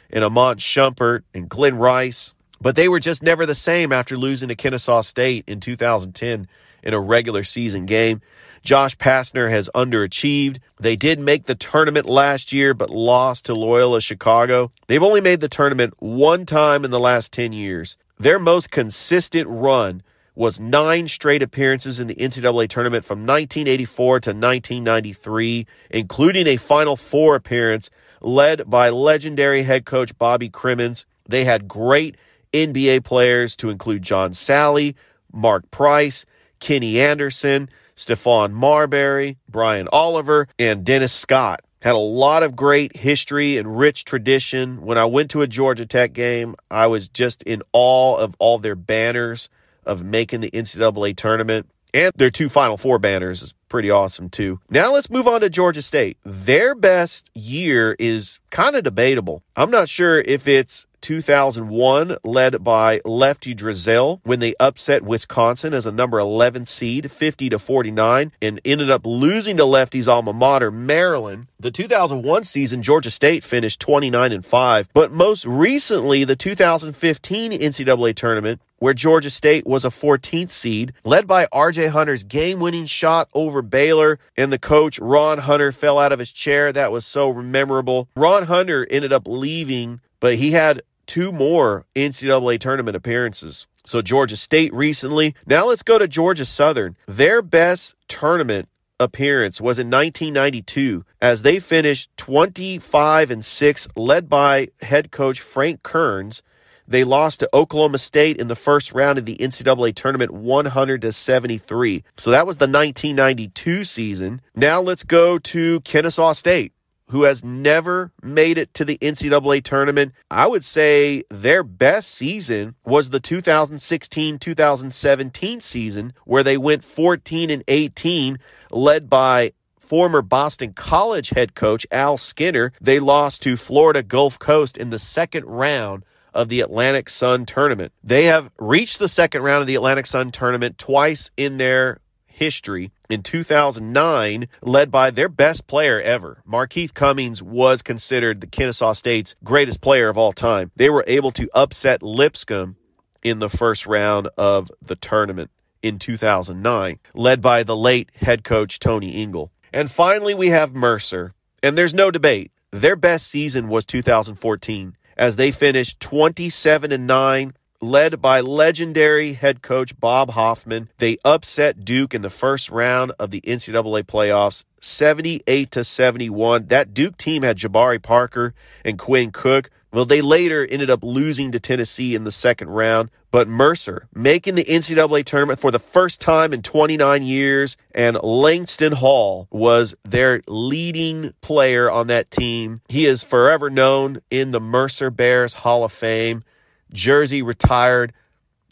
and 0.09 0.25
Iman 0.25 0.57
Shumpert 0.57 1.21
and 1.35 1.47
Glenn 1.47 1.77
Rice, 1.77 2.33
but 2.61 2.75
they 2.75 2.87
were 2.87 2.99
just 2.99 3.23
never 3.23 3.45
the 3.45 3.55
same 3.55 3.91
after 3.91 4.17
losing 4.17 4.49
to 4.49 4.55
Kennesaw 4.55 5.01
State 5.01 5.45
in 5.47 5.59
2010 5.59 6.47
in 6.83 6.93
a 6.93 6.99
regular 6.99 7.43
season 7.43 7.85
game. 7.85 8.21
Josh 8.63 8.97
Pastner 8.97 9.49
has 9.49 9.69
underachieved. 9.73 10.57
They 10.79 10.95
did 10.95 11.19
make 11.19 11.45
the 11.45 11.55
tournament 11.55 12.05
last 12.05 12.51
year, 12.51 12.73
but 12.73 12.89
lost 12.89 13.45
to 13.45 13.55
Loyola 13.55 14.01
Chicago. 14.01 14.71
They've 14.87 15.03
only 15.03 15.21
made 15.21 15.39
the 15.39 15.49
tournament 15.49 15.93
one 15.99 16.45
time 16.45 16.83
in 16.83 16.91
the 16.91 16.99
last 16.99 17.31
10 17.31 17.53
years. 17.53 17.97
Their 18.17 18.39
most 18.39 18.69
consistent 18.69 19.47
run 19.49 20.03
was 20.35 20.59
nine 20.59 21.07
straight 21.07 21.41
appearances 21.41 21.99
in 21.99 22.07
the 22.07 22.15
NCAA 22.15 22.69
tournament 22.69 23.05
from 23.05 23.19
1984 23.19 24.19
to 24.21 24.29
1993, 24.31 25.67
including 25.89 26.47
a 26.47 26.57
Final 26.57 26.95
Four 26.95 27.35
appearance 27.35 27.89
led 28.21 28.69
by 28.69 28.89
legendary 28.89 29.63
head 29.63 29.85
coach 29.85 30.17
Bobby 30.17 30.49
Cremins. 30.49 31.05
They 31.27 31.45
had 31.45 31.67
great 31.67 32.15
NBA 32.53 33.03
players 33.03 33.55
to 33.57 33.69
include 33.69 34.01
John 34.01 34.31
Salley, 34.31 34.95
Mark 35.31 35.69
Price, 35.71 36.25
Kenny 36.59 36.99
Anderson, 36.99 37.69
Stephon 37.95 38.51
Marbury, 38.51 39.37
Brian 39.47 39.87
Oliver, 39.91 40.47
and 40.57 40.85
Dennis 40.85 41.13
Scott. 41.13 41.61
Had 41.81 41.95
a 41.95 41.97
lot 41.97 42.43
of 42.43 42.55
great 42.55 42.95
history 42.95 43.57
and 43.57 43.77
rich 43.77 44.03
tradition. 44.03 44.81
When 44.81 44.97
I 44.97 45.05
went 45.05 45.31
to 45.31 45.41
a 45.41 45.47
Georgia 45.47 45.85
Tech 45.85 46.11
game, 46.13 46.55
I 46.69 46.87
was 46.87 47.07
just 47.07 47.41
in 47.43 47.61
awe 47.71 48.17
of 48.17 48.35
all 48.39 48.57
their 48.57 48.75
banners 48.75 49.49
of 49.85 50.03
making 50.03 50.41
the 50.41 50.51
NCAA 50.51 51.15
tournament. 51.15 51.69
And 51.93 52.11
their 52.15 52.29
two 52.29 52.49
Final 52.49 52.77
Four 52.77 52.99
banners 52.99 53.41
is 53.41 53.53
pretty 53.67 53.89
awesome 53.89 54.29
too. 54.29 54.59
Now 54.69 54.91
let's 54.93 55.09
move 55.09 55.27
on 55.27 55.41
to 55.41 55.49
Georgia 55.49 55.81
State. 55.81 56.17
Their 56.23 56.75
best 56.75 57.31
year 57.33 57.95
is 57.97 58.39
kind 58.51 58.75
of 58.75 58.83
debatable. 58.83 59.41
I'm 59.55 59.71
not 59.71 59.89
sure 59.89 60.19
if 60.19 60.47
it's 60.47 60.85
2001, 61.01 62.17
led 62.23 62.63
by 62.63 63.01
Lefty 63.05 63.55
Driesell, 63.55 64.21
when 64.23 64.39
they 64.39 64.55
upset 64.59 65.03
Wisconsin 65.03 65.73
as 65.73 65.85
a 65.85 65.91
number 65.91 66.19
11 66.19 66.65
seed, 66.65 67.11
50 67.11 67.49
to 67.49 67.59
49, 67.59 68.31
and 68.41 68.61
ended 68.63 68.89
up 68.89 69.05
losing 69.05 69.57
to 69.57 69.65
Lefty's 69.65 70.07
alma 70.07 70.33
mater, 70.33 70.71
Maryland. 70.71 71.47
The 71.59 71.71
2001 71.71 72.43
season, 72.45 72.81
Georgia 72.81 73.11
State 73.11 73.43
finished 73.43 73.79
29 73.79 74.31
and 74.31 74.45
5, 74.45 74.89
but 74.93 75.11
most 75.11 75.45
recently, 75.45 76.23
the 76.23 76.35
2015 76.35 77.51
NCAA 77.51 78.15
tournament, 78.15 78.61
where 78.79 78.93
Georgia 78.93 79.29
State 79.29 79.67
was 79.67 79.85
a 79.85 79.89
14th 79.89 80.51
seed, 80.51 80.93
led 81.03 81.27
by 81.27 81.45
RJ 81.47 81.89
Hunter's 81.89 82.23
game 82.23 82.59
winning 82.59 82.85
shot 82.85 83.29
over 83.33 83.61
Baylor, 83.61 84.19
and 84.37 84.51
the 84.51 84.59
coach, 84.59 84.97
Ron 84.99 85.39
Hunter, 85.39 85.71
fell 85.71 85.99
out 85.99 86.11
of 86.11 86.19
his 86.19 86.31
chair. 86.31 86.71
That 86.71 86.91
was 86.91 87.05
so 87.05 87.33
memorable. 87.33 88.07
Ron 88.15 88.43
Hunter 88.43 88.87
ended 88.89 89.11
up 89.13 89.27
leaving, 89.27 89.99
but 90.19 90.35
he 90.35 90.51
had 90.51 90.81
two 91.09 91.31
more 91.31 91.87
NCAA 91.95 92.59
tournament 92.59 92.95
appearances. 92.95 93.65
So 93.83 94.01
Georgia 94.01 94.37
State 94.37 94.71
recently. 94.73 95.33
Now 95.47 95.65
let's 95.65 95.81
go 95.81 95.97
to 95.97 96.07
Georgia 96.07 96.45
Southern. 96.45 96.95
Their 97.07 97.41
best 97.41 97.95
tournament 98.07 98.69
appearance 98.99 99.59
was 99.59 99.79
in 99.79 99.89
1992 99.89 101.03
as 101.19 101.41
they 101.41 101.59
finished 101.59 102.15
25 102.17 103.31
and 103.31 103.43
6 103.43 103.87
led 103.95 104.29
by 104.29 104.67
head 104.81 105.11
coach 105.11 105.41
Frank 105.41 105.81
Kearns. 105.81 106.43
They 106.87 107.03
lost 107.03 107.39
to 107.39 107.49
Oklahoma 107.53 107.97
State 107.97 108.37
in 108.37 108.47
the 108.47 108.55
first 108.55 108.93
round 108.93 109.17
of 109.17 109.25
the 109.25 109.37
NCAA 109.37 109.95
tournament 109.95 110.31
100 110.31 111.01
to 111.01 111.11
73. 111.11 112.03
So 112.17 112.29
that 112.29 112.45
was 112.45 112.57
the 112.57 112.65
1992 112.65 113.83
season. 113.83 114.41
Now 114.55 114.79
let's 114.79 115.03
go 115.03 115.37
to 115.37 115.81
Kennesaw 115.81 116.33
State 116.33 116.73
who 117.09 117.23
has 117.23 117.43
never 117.43 118.11
made 118.21 118.57
it 118.57 118.73
to 118.75 118.85
the 118.85 118.97
NCAA 118.99 119.63
tournament. 119.63 120.13
I 120.29 120.47
would 120.47 120.63
say 120.63 121.23
their 121.29 121.63
best 121.63 122.11
season 122.11 122.75
was 122.85 123.09
the 123.09 123.19
2016 123.19 124.39
2017 124.39 125.61
season, 125.61 126.13
where 126.25 126.43
they 126.43 126.57
went 126.57 126.83
14 126.83 127.49
and 127.49 127.63
18, 127.67 128.39
led 128.71 129.09
by 129.09 129.53
former 129.77 130.21
Boston 130.21 130.73
College 130.73 131.29
head 131.31 131.55
coach 131.55 131.85
Al 131.91 132.15
Skinner. 132.17 132.71
They 132.79 132.99
lost 132.99 133.41
to 133.43 133.57
Florida 133.57 134.03
Gulf 134.03 134.37
Coast 134.37 134.77
in 134.77 134.91
the 134.91 134.99
second 134.99 135.45
round 135.45 136.05
of 136.31 136.47
the 136.47 136.61
Atlantic 136.61 137.09
Sun 137.09 137.47
tournament. 137.47 137.91
They 138.03 138.25
have 138.25 138.51
reached 138.59 138.99
the 138.99 139.07
second 139.07 139.41
round 139.41 139.61
of 139.61 139.67
the 139.67 139.75
Atlantic 139.75 140.05
Sun 140.05 140.31
tournament 140.31 140.77
twice 140.77 141.31
in 141.35 141.57
their 141.57 141.99
history 142.39 142.91
in 143.09 143.21
2009, 143.21 144.47
led 144.61 144.89
by 144.89 145.11
their 145.11 145.29
best 145.29 145.67
player 145.67 145.99
ever. 145.99 146.41
Markeith 146.49 146.93
Cummings 146.93 147.43
was 147.43 147.81
considered 147.81 148.39
the 148.39 148.47
Kennesaw 148.47 148.93
State's 148.93 149.35
greatest 149.43 149.81
player 149.81 150.07
of 150.07 150.17
all 150.17 150.31
time. 150.31 150.71
They 150.75 150.89
were 150.89 151.03
able 151.05 151.31
to 151.33 151.49
upset 151.53 152.01
Lipscomb 152.01 152.77
in 153.21 153.39
the 153.39 153.49
first 153.49 153.85
round 153.85 154.29
of 154.37 154.71
the 154.81 154.95
tournament 154.95 155.51
in 155.83 155.99
2009, 155.99 156.99
led 157.13 157.41
by 157.41 157.63
the 157.63 157.75
late 157.75 158.09
head 158.15 158.43
coach 158.43 158.79
Tony 158.79 159.09
Ingle. 159.09 159.51
And 159.73 159.91
finally, 159.91 160.33
we 160.33 160.49
have 160.49 160.73
Mercer. 160.73 161.33
And 161.61 161.77
there's 161.77 161.93
no 161.93 162.09
debate. 162.09 162.51
Their 162.71 162.95
best 162.95 163.27
season 163.27 163.67
was 163.67 163.85
2014 163.85 164.95
as 165.17 165.35
they 165.35 165.51
finished 165.51 165.99
27 165.99 166.93
and 166.93 167.05
9 167.05 167.53
led 167.81 168.21
by 168.21 168.41
legendary 168.41 169.33
head 169.33 169.61
coach 169.61 169.99
Bob 169.99 170.31
Hoffman. 170.31 170.89
They 170.97 171.17
upset 171.23 171.85
Duke 171.85 172.13
in 172.13 172.21
the 172.21 172.29
first 172.29 172.69
round 172.69 173.11
of 173.19 173.31
the 173.31 173.41
NCAA 173.41 174.03
playoffs, 174.03 174.63
78 174.81 175.71
to 175.71 175.83
71. 175.83 176.67
That 176.67 176.93
Duke 176.93 177.17
team 177.17 177.43
had 177.43 177.57
Jabari 177.57 178.01
Parker 178.01 178.53
and 178.83 178.99
Quinn 178.99 179.31
Cook. 179.31 179.69
Well, 179.91 180.05
they 180.05 180.21
later 180.21 180.67
ended 180.69 180.91
up 180.91 181.03
losing 181.03 181.51
to 181.51 181.59
Tennessee 181.59 182.13
in 182.13 182.23
the 182.23 182.31
second 182.31 182.69
round, 182.69 183.09
but 183.31 183.47
Mercer 183.47 184.07
making 184.13 184.53
the 184.53 184.63
NCAA 184.63 185.25
tournament 185.25 185.59
for 185.59 185.71
the 185.71 185.79
first 185.79 186.21
time 186.21 186.53
in 186.53 186.61
29 186.61 187.23
years, 187.23 187.75
and 187.95 188.15
Langston 188.21 188.91
Hall 188.93 189.47
was 189.49 189.95
their 190.03 190.41
leading 190.47 191.33
player 191.41 191.89
on 191.89 192.05
that 192.05 192.29
team. 192.29 192.81
He 192.87 193.07
is 193.07 193.23
forever 193.23 193.71
known 193.71 194.21
in 194.29 194.51
the 194.51 194.61
Mercer 194.61 195.09
Bears 195.09 195.55
Hall 195.55 195.83
of 195.83 195.91
Fame. 195.91 196.43
Jersey 196.91 197.41
retired. 197.41 198.13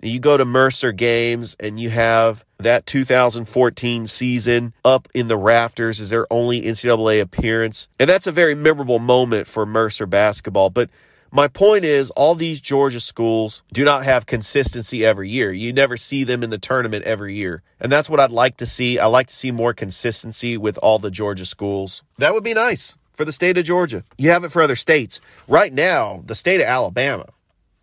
You 0.02 0.20
go 0.20 0.38
to 0.38 0.46
Mercer 0.46 0.92
games 0.92 1.56
and 1.60 1.80
you 1.80 1.90
have 1.90 2.46
that 2.60 2.86
2014 2.86 4.06
season 4.06 4.74
up 4.86 5.08
in 5.14 5.28
the 5.28 5.38
rafters 5.38 6.00
as 6.00 6.12
their 6.12 6.32
only 6.32 6.62
NCAA 6.62 7.20
appearance. 7.20 7.88
And 8.00 8.10
that's 8.10 8.28
a 8.28 8.32
very 8.32 8.54
memorable 8.54 9.00
moment 9.00 9.48
for 9.48 9.66
Mercer 9.66 10.06
basketball. 10.06 10.70
But 10.70 10.90
my 11.32 11.48
point 11.48 11.84
is, 11.84 12.10
all 12.12 12.36
these 12.36 12.62
Georgia 12.62 13.00
schools 13.00 13.64
do 13.74 13.84
not 13.84 14.06
have 14.06 14.26
consistency 14.26 15.06
every 15.06 15.30
year. 15.30 15.52
You 15.52 15.74
never 15.74 15.98
see 15.98 16.24
them 16.24 16.44
in 16.44 16.52
the 16.52 16.58
tournament 16.58 17.04
every 17.06 17.34
year. 17.34 17.64
And 17.80 17.92
that's 17.92 18.10
what 18.10 18.20
I'd 18.20 18.32
like 18.32 18.58
to 18.58 18.66
see. 18.66 18.98
I 18.98 19.08
like 19.08 19.28
to 19.28 19.36
see 19.36 19.52
more 19.52 19.74
consistency 19.74 20.58
with 20.58 20.78
all 20.78 21.00
the 21.00 21.12
Georgia 21.12 21.46
schools. 21.46 22.04
That 22.18 22.34
would 22.34 22.44
be 22.44 22.54
nice 22.54 22.98
for 23.12 23.26
the 23.26 23.32
state 23.32 23.58
of 23.58 23.66
Georgia. 23.66 24.04
You 24.18 24.30
have 24.30 24.44
it 24.44 24.52
for 24.52 24.62
other 24.62 24.76
states. 24.76 25.20
Right 25.48 25.74
now, 25.74 26.24
the 26.26 26.36
state 26.36 26.62
of 26.62 26.68
Alabama 26.68 27.26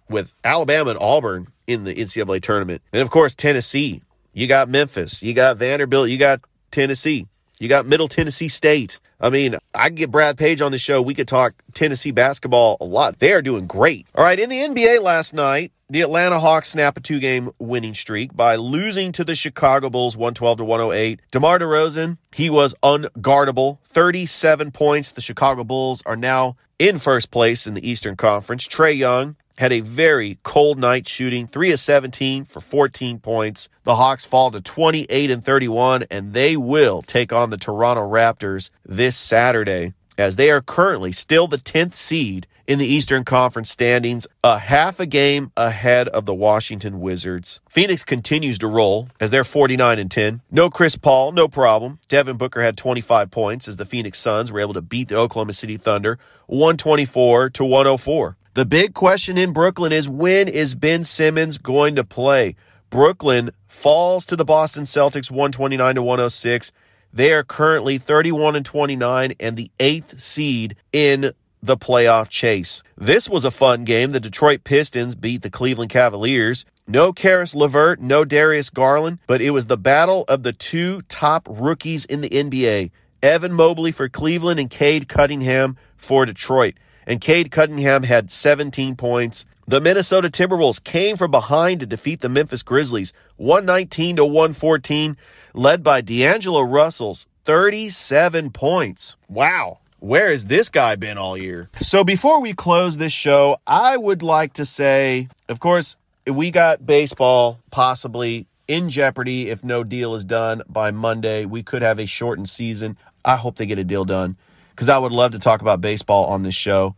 with 0.08 0.32
Alabama 0.44 0.90
and 0.90 0.98
Auburn 1.00 1.48
in 1.66 1.84
the 1.84 1.94
NCAA 1.94 2.42
tournament. 2.42 2.82
And 2.92 3.02
of 3.02 3.10
course, 3.10 3.34
Tennessee. 3.34 4.02
You 4.32 4.46
got 4.48 4.68
Memphis. 4.68 5.22
You 5.22 5.32
got 5.32 5.56
Vanderbilt. 5.58 6.08
You 6.08 6.18
got 6.18 6.40
Tennessee. 6.70 7.28
You 7.60 7.68
got 7.68 7.86
Middle 7.86 8.08
Tennessee 8.08 8.48
State. 8.48 8.98
I 9.20 9.30
mean, 9.30 9.56
I 9.74 9.90
get 9.90 10.10
Brad 10.10 10.36
Page 10.36 10.60
on 10.60 10.72
the 10.72 10.78
show. 10.78 11.00
We 11.00 11.14
could 11.14 11.28
talk 11.28 11.54
Tennessee 11.72 12.10
basketball 12.10 12.76
a 12.80 12.84
lot. 12.84 13.20
They 13.20 13.32
are 13.32 13.40
doing 13.40 13.66
great. 13.66 14.06
All 14.14 14.24
right, 14.24 14.38
in 14.38 14.50
the 14.50 14.58
NBA 14.58 15.00
last 15.00 15.32
night, 15.32 15.72
the 15.88 16.00
Atlanta 16.00 16.40
Hawks 16.40 16.70
snap 16.70 16.96
a 16.96 17.00
two-game 17.00 17.50
winning 17.58 17.94
streak 17.94 18.36
by 18.36 18.56
losing 18.56 19.12
to 19.12 19.24
the 19.24 19.34
Chicago 19.34 19.88
Bulls 19.88 20.16
112 20.16 20.58
to 20.58 20.64
108. 20.64 21.20
DeMar 21.30 21.58
DeRozan, 21.60 22.18
he 22.34 22.50
was 22.50 22.74
unguardable. 22.82 23.78
37 23.84 24.72
points. 24.72 25.12
The 25.12 25.20
Chicago 25.20 25.62
Bulls 25.62 26.02
are 26.04 26.16
now 26.16 26.56
in 26.78 26.98
first 26.98 27.30
place 27.30 27.66
in 27.66 27.74
the 27.74 27.88
Eastern 27.88 28.16
Conference. 28.16 28.66
Trae 28.66 28.96
Young, 28.96 29.36
had 29.58 29.72
a 29.72 29.80
very 29.80 30.38
cold 30.42 30.78
night 30.78 31.06
shooting 31.08 31.46
3 31.46 31.72
of 31.72 31.80
17 31.80 32.44
for 32.44 32.60
14 32.60 33.18
points. 33.20 33.68
The 33.84 33.96
Hawks 33.96 34.24
fall 34.24 34.50
to 34.50 34.60
28 34.60 35.30
and 35.30 35.44
31 35.44 36.04
and 36.10 36.32
they 36.32 36.56
will 36.56 37.02
take 37.02 37.32
on 37.32 37.50
the 37.50 37.56
Toronto 37.56 38.02
Raptors 38.02 38.70
this 38.84 39.16
Saturday 39.16 39.94
as 40.16 40.36
they 40.36 40.50
are 40.50 40.60
currently 40.60 41.12
still 41.12 41.48
the 41.48 41.58
10th 41.58 41.94
seed 41.94 42.46
in 42.66 42.78
the 42.78 42.86
Eastern 42.86 43.24
Conference 43.24 43.70
standings, 43.70 44.26
a 44.42 44.58
half 44.58 44.98
a 44.98 45.06
game 45.06 45.52
ahead 45.56 46.08
of 46.08 46.24
the 46.24 46.34
Washington 46.34 47.00
Wizards. 47.00 47.60
Phoenix 47.68 48.04
continues 48.04 48.58
to 48.58 48.66
roll 48.66 49.08
as 49.20 49.30
they're 49.30 49.44
49 49.44 49.98
and 49.98 50.10
10. 50.10 50.40
No 50.50 50.70
Chris 50.70 50.96
Paul, 50.96 51.32
no 51.32 51.46
problem. 51.46 51.98
Devin 52.08 52.36
Booker 52.36 52.62
had 52.62 52.76
25 52.76 53.30
points 53.30 53.68
as 53.68 53.76
the 53.76 53.84
Phoenix 53.84 54.18
Suns 54.18 54.50
were 54.50 54.60
able 54.60 54.74
to 54.74 54.80
beat 54.80 55.08
the 55.08 55.16
Oklahoma 55.16 55.52
City 55.52 55.76
Thunder 55.76 56.18
124 56.46 57.50
to 57.50 57.64
104. 57.64 58.36
The 58.54 58.64
big 58.64 58.94
question 58.94 59.36
in 59.36 59.52
Brooklyn 59.52 59.90
is 59.90 60.08
when 60.08 60.46
is 60.46 60.76
Ben 60.76 61.02
Simmons 61.02 61.58
going 61.58 61.96
to 61.96 62.04
play? 62.04 62.54
Brooklyn 62.88 63.50
falls 63.66 64.24
to 64.26 64.36
the 64.36 64.44
Boston 64.44 64.84
Celtics 64.84 65.28
129 65.28 65.96
to 65.96 66.02
106. 66.04 66.70
They 67.12 67.32
are 67.32 67.42
currently 67.42 67.98
31 67.98 68.54
and 68.54 68.64
29 68.64 69.32
and 69.40 69.56
the 69.56 69.72
eighth 69.80 70.20
seed 70.20 70.76
in 70.92 71.32
the 71.64 71.76
playoff 71.76 72.28
chase. 72.28 72.84
This 72.96 73.28
was 73.28 73.44
a 73.44 73.50
fun 73.50 73.82
game. 73.82 74.12
The 74.12 74.20
Detroit 74.20 74.62
Pistons 74.62 75.16
beat 75.16 75.42
the 75.42 75.50
Cleveland 75.50 75.90
Cavaliers. 75.90 76.64
No 76.86 77.12
Caris 77.12 77.56
LeVert, 77.56 78.00
no 78.00 78.24
Darius 78.24 78.70
Garland, 78.70 79.18
but 79.26 79.42
it 79.42 79.50
was 79.50 79.66
the 79.66 79.76
battle 79.76 80.24
of 80.28 80.44
the 80.44 80.52
two 80.52 81.02
top 81.08 81.48
rookies 81.50 82.04
in 82.04 82.20
the 82.20 82.28
NBA. 82.28 82.92
Evan 83.20 83.52
Mobley 83.52 83.90
for 83.90 84.08
Cleveland 84.08 84.60
and 84.60 84.70
Cade 84.70 85.08
Cunningham 85.08 85.76
for 85.96 86.24
Detroit. 86.24 86.74
And 87.06 87.20
Cade 87.20 87.50
Cunningham 87.50 88.04
had 88.04 88.30
17 88.30 88.96
points. 88.96 89.46
The 89.66 89.80
Minnesota 89.80 90.28
Timberwolves 90.28 90.82
came 90.82 91.16
from 91.16 91.30
behind 91.30 91.80
to 91.80 91.86
defeat 91.86 92.20
the 92.20 92.28
Memphis 92.28 92.62
Grizzlies 92.62 93.12
119 93.36 94.16
to 94.16 94.24
114, 94.24 95.16
led 95.54 95.82
by 95.82 96.00
D'Angelo 96.00 96.60
Russell's 96.60 97.26
37 97.44 98.50
points. 98.50 99.16
Wow. 99.28 99.78
Where 100.00 100.30
has 100.30 100.46
this 100.46 100.68
guy 100.68 100.96
been 100.96 101.16
all 101.16 101.36
year? 101.36 101.70
So 101.80 102.04
before 102.04 102.42
we 102.42 102.52
close 102.52 102.98
this 102.98 103.12
show, 103.12 103.56
I 103.66 103.96
would 103.96 104.22
like 104.22 104.52
to 104.54 104.66
say, 104.66 105.28
of 105.48 105.60
course, 105.60 105.96
we 106.30 106.50
got 106.50 106.84
baseball 106.84 107.60
possibly 107.70 108.46
in 108.68 108.90
jeopardy 108.90 109.48
if 109.48 109.64
no 109.64 109.82
deal 109.82 110.14
is 110.14 110.24
done 110.24 110.62
by 110.68 110.90
Monday. 110.90 111.46
We 111.46 111.62
could 111.62 111.80
have 111.80 111.98
a 111.98 112.06
shortened 112.06 112.50
season. 112.50 112.98
I 113.24 113.36
hope 113.36 113.56
they 113.56 113.64
get 113.64 113.78
a 113.78 113.84
deal 113.84 114.04
done 114.04 114.36
because 114.74 114.88
I 114.88 114.98
would 114.98 115.12
love 115.12 115.32
to 115.32 115.38
talk 115.38 115.60
about 115.60 115.80
baseball 115.80 116.26
on 116.26 116.42
this 116.42 116.54
show. 116.54 116.96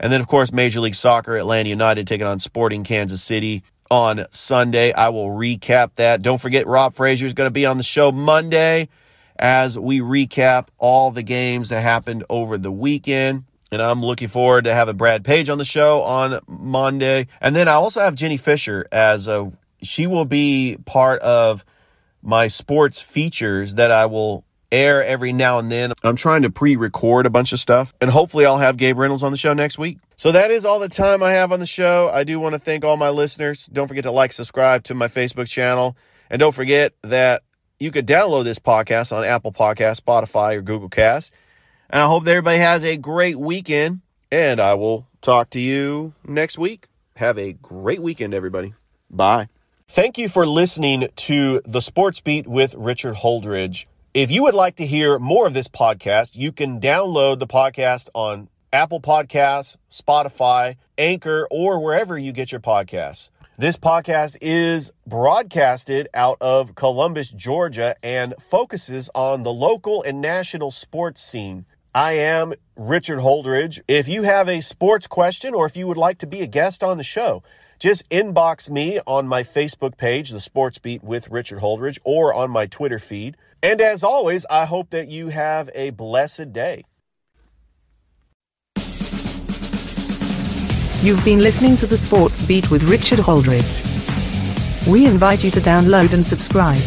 And 0.00 0.12
then, 0.12 0.20
of 0.20 0.28
course, 0.28 0.52
Major 0.52 0.80
League 0.80 0.94
Soccer, 0.94 1.36
Atlanta 1.36 1.68
United 1.68 2.06
taking 2.06 2.26
on 2.26 2.38
Sporting 2.38 2.84
Kansas 2.84 3.22
City 3.22 3.64
on 3.90 4.26
Sunday. 4.30 4.92
I 4.92 5.08
will 5.08 5.28
recap 5.28 5.96
that. 5.96 6.22
Don't 6.22 6.40
forget, 6.40 6.66
Rob 6.66 6.94
Frazier 6.94 7.26
is 7.26 7.34
going 7.34 7.48
to 7.48 7.52
be 7.52 7.66
on 7.66 7.76
the 7.76 7.82
show 7.82 8.12
Monday 8.12 8.88
as 9.38 9.78
we 9.78 10.00
recap 10.00 10.68
all 10.78 11.10
the 11.10 11.22
games 11.22 11.70
that 11.70 11.82
happened 11.82 12.24
over 12.28 12.58
the 12.58 12.72
weekend. 12.72 13.44
And 13.70 13.82
I'm 13.82 14.02
looking 14.02 14.28
forward 14.28 14.64
to 14.64 14.72
having 14.72 14.96
Brad 14.96 15.24
Page 15.24 15.48
on 15.48 15.58
the 15.58 15.64
show 15.64 16.02
on 16.02 16.40
Monday. 16.48 17.26
And 17.40 17.54
then 17.54 17.68
I 17.68 17.72
also 17.72 18.00
have 18.00 18.14
Jenny 18.14 18.36
Fisher 18.36 18.86
as 18.90 19.28
a, 19.28 19.52
she 19.82 20.06
will 20.06 20.24
be 20.24 20.78
part 20.86 21.20
of 21.20 21.64
my 22.22 22.48
sports 22.48 23.00
features 23.00 23.74
that 23.76 23.90
I 23.90 24.06
will 24.06 24.44
air 24.70 25.02
every 25.02 25.32
now 25.32 25.58
and 25.58 25.70
then. 25.70 25.92
I'm 26.02 26.16
trying 26.16 26.42
to 26.42 26.50
pre 26.50 26.76
record 26.76 27.26
a 27.26 27.30
bunch 27.30 27.52
of 27.52 27.60
stuff, 27.60 27.94
and 28.00 28.10
hopefully, 28.10 28.46
I'll 28.46 28.58
have 28.58 28.76
Gabe 28.76 28.98
Reynolds 28.98 29.22
on 29.22 29.32
the 29.32 29.38
show 29.38 29.52
next 29.52 29.78
week. 29.78 29.98
So, 30.16 30.32
that 30.32 30.50
is 30.50 30.64
all 30.64 30.78
the 30.78 30.88
time 30.88 31.22
I 31.22 31.32
have 31.32 31.52
on 31.52 31.60
the 31.60 31.66
show. 31.66 32.10
I 32.12 32.24
do 32.24 32.40
want 32.40 32.54
to 32.54 32.58
thank 32.58 32.84
all 32.84 32.96
my 32.96 33.10
listeners. 33.10 33.66
Don't 33.66 33.88
forget 33.88 34.04
to 34.04 34.10
like, 34.10 34.32
subscribe 34.32 34.84
to 34.84 34.94
my 34.94 35.08
Facebook 35.08 35.48
channel, 35.48 35.96
and 36.30 36.40
don't 36.40 36.54
forget 36.54 36.94
that 37.02 37.42
you 37.80 37.90
could 37.90 38.06
download 38.06 38.44
this 38.44 38.58
podcast 38.58 39.16
on 39.16 39.24
Apple 39.24 39.52
Podcast, 39.52 40.02
Spotify, 40.02 40.56
or 40.56 40.62
Google 40.62 40.88
Cast. 40.88 41.32
And 41.90 42.02
I 42.02 42.06
hope 42.06 42.24
that 42.24 42.30
everybody 42.32 42.58
has 42.58 42.84
a 42.84 42.96
great 42.96 43.36
weekend, 43.36 44.00
and 44.30 44.60
I 44.60 44.74
will 44.74 45.06
talk 45.22 45.50
to 45.50 45.60
you 45.60 46.12
next 46.26 46.58
week. 46.58 46.88
Have 47.16 47.38
a 47.38 47.52
great 47.52 48.00
weekend, 48.00 48.34
everybody. 48.34 48.74
Bye. 49.10 49.48
Thank 49.88 50.18
you 50.18 50.28
for 50.28 50.46
listening 50.46 51.08
to 51.16 51.62
the 51.64 51.80
Sports 51.80 52.20
Beat 52.20 52.46
with 52.46 52.74
Richard 52.74 53.14
Holdridge. 53.14 53.86
If 54.14 54.30
you 54.30 54.44
would 54.44 54.54
like 54.54 54.76
to 54.76 54.86
hear 54.86 55.18
more 55.18 55.46
of 55.46 55.52
this 55.52 55.68
podcast, 55.68 56.34
you 56.34 56.50
can 56.50 56.80
download 56.80 57.40
the 57.40 57.46
podcast 57.46 58.08
on 58.14 58.48
Apple 58.72 59.02
Podcasts, 59.02 59.76
Spotify, 59.90 60.76
Anchor, 60.96 61.46
or 61.50 61.78
wherever 61.78 62.16
you 62.16 62.32
get 62.32 62.50
your 62.50 62.60
podcasts. 62.62 63.28
This 63.58 63.76
podcast 63.76 64.38
is 64.40 64.92
broadcasted 65.06 66.08
out 66.14 66.38
of 66.40 66.74
Columbus, 66.74 67.28
Georgia, 67.28 67.96
and 68.02 68.32
focuses 68.40 69.10
on 69.14 69.42
the 69.42 69.52
local 69.52 70.02
and 70.02 70.22
national 70.22 70.70
sports 70.70 71.22
scene. 71.22 71.66
I 71.94 72.14
am 72.14 72.54
Richard 72.76 73.18
Holdridge. 73.18 73.80
If 73.88 74.08
you 74.08 74.22
have 74.22 74.48
a 74.48 74.62
sports 74.62 75.06
question 75.06 75.52
or 75.52 75.66
if 75.66 75.76
you 75.76 75.86
would 75.86 75.98
like 75.98 76.16
to 76.18 76.26
be 76.26 76.40
a 76.40 76.46
guest 76.46 76.82
on 76.82 76.96
the 76.96 77.04
show, 77.04 77.42
just 77.78 78.08
inbox 78.10 78.68
me 78.68 79.00
on 79.06 79.28
my 79.28 79.42
Facebook 79.42 79.96
page, 79.96 80.30
The 80.30 80.40
Sports 80.40 80.78
Beat 80.78 81.02
with 81.02 81.28
Richard 81.30 81.60
Holdridge, 81.60 81.98
or 82.04 82.34
on 82.34 82.50
my 82.50 82.66
Twitter 82.66 82.98
feed. 82.98 83.36
And 83.62 83.80
as 83.80 84.02
always, 84.02 84.44
I 84.50 84.64
hope 84.64 84.90
that 84.90 85.08
you 85.08 85.28
have 85.28 85.70
a 85.74 85.90
blessed 85.90 86.52
day. 86.52 86.84
You've 91.00 91.24
been 91.24 91.38
listening 91.38 91.76
to 91.76 91.86
The 91.86 91.96
Sports 91.96 92.42
Beat 92.42 92.70
with 92.70 92.82
Richard 92.84 93.20
Holdridge. 93.20 93.86
We 94.88 95.06
invite 95.06 95.44
you 95.44 95.50
to 95.52 95.60
download 95.60 96.12
and 96.12 96.26
subscribe. 96.26 96.82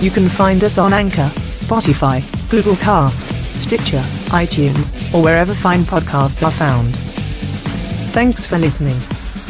You 0.00 0.10
can 0.10 0.28
find 0.28 0.62
us 0.62 0.78
on 0.78 0.92
Anchor, 0.92 1.30
Spotify, 1.54 2.22
Google 2.50 2.76
Cast, 2.76 3.26
Stitcher, 3.56 4.02
iTunes, 4.30 4.92
or 5.14 5.22
wherever 5.22 5.54
fine 5.54 5.80
podcasts 5.80 6.46
are 6.46 6.52
found. 6.52 6.94
Thanks 8.12 8.46
for 8.46 8.58
listening. 8.58 8.98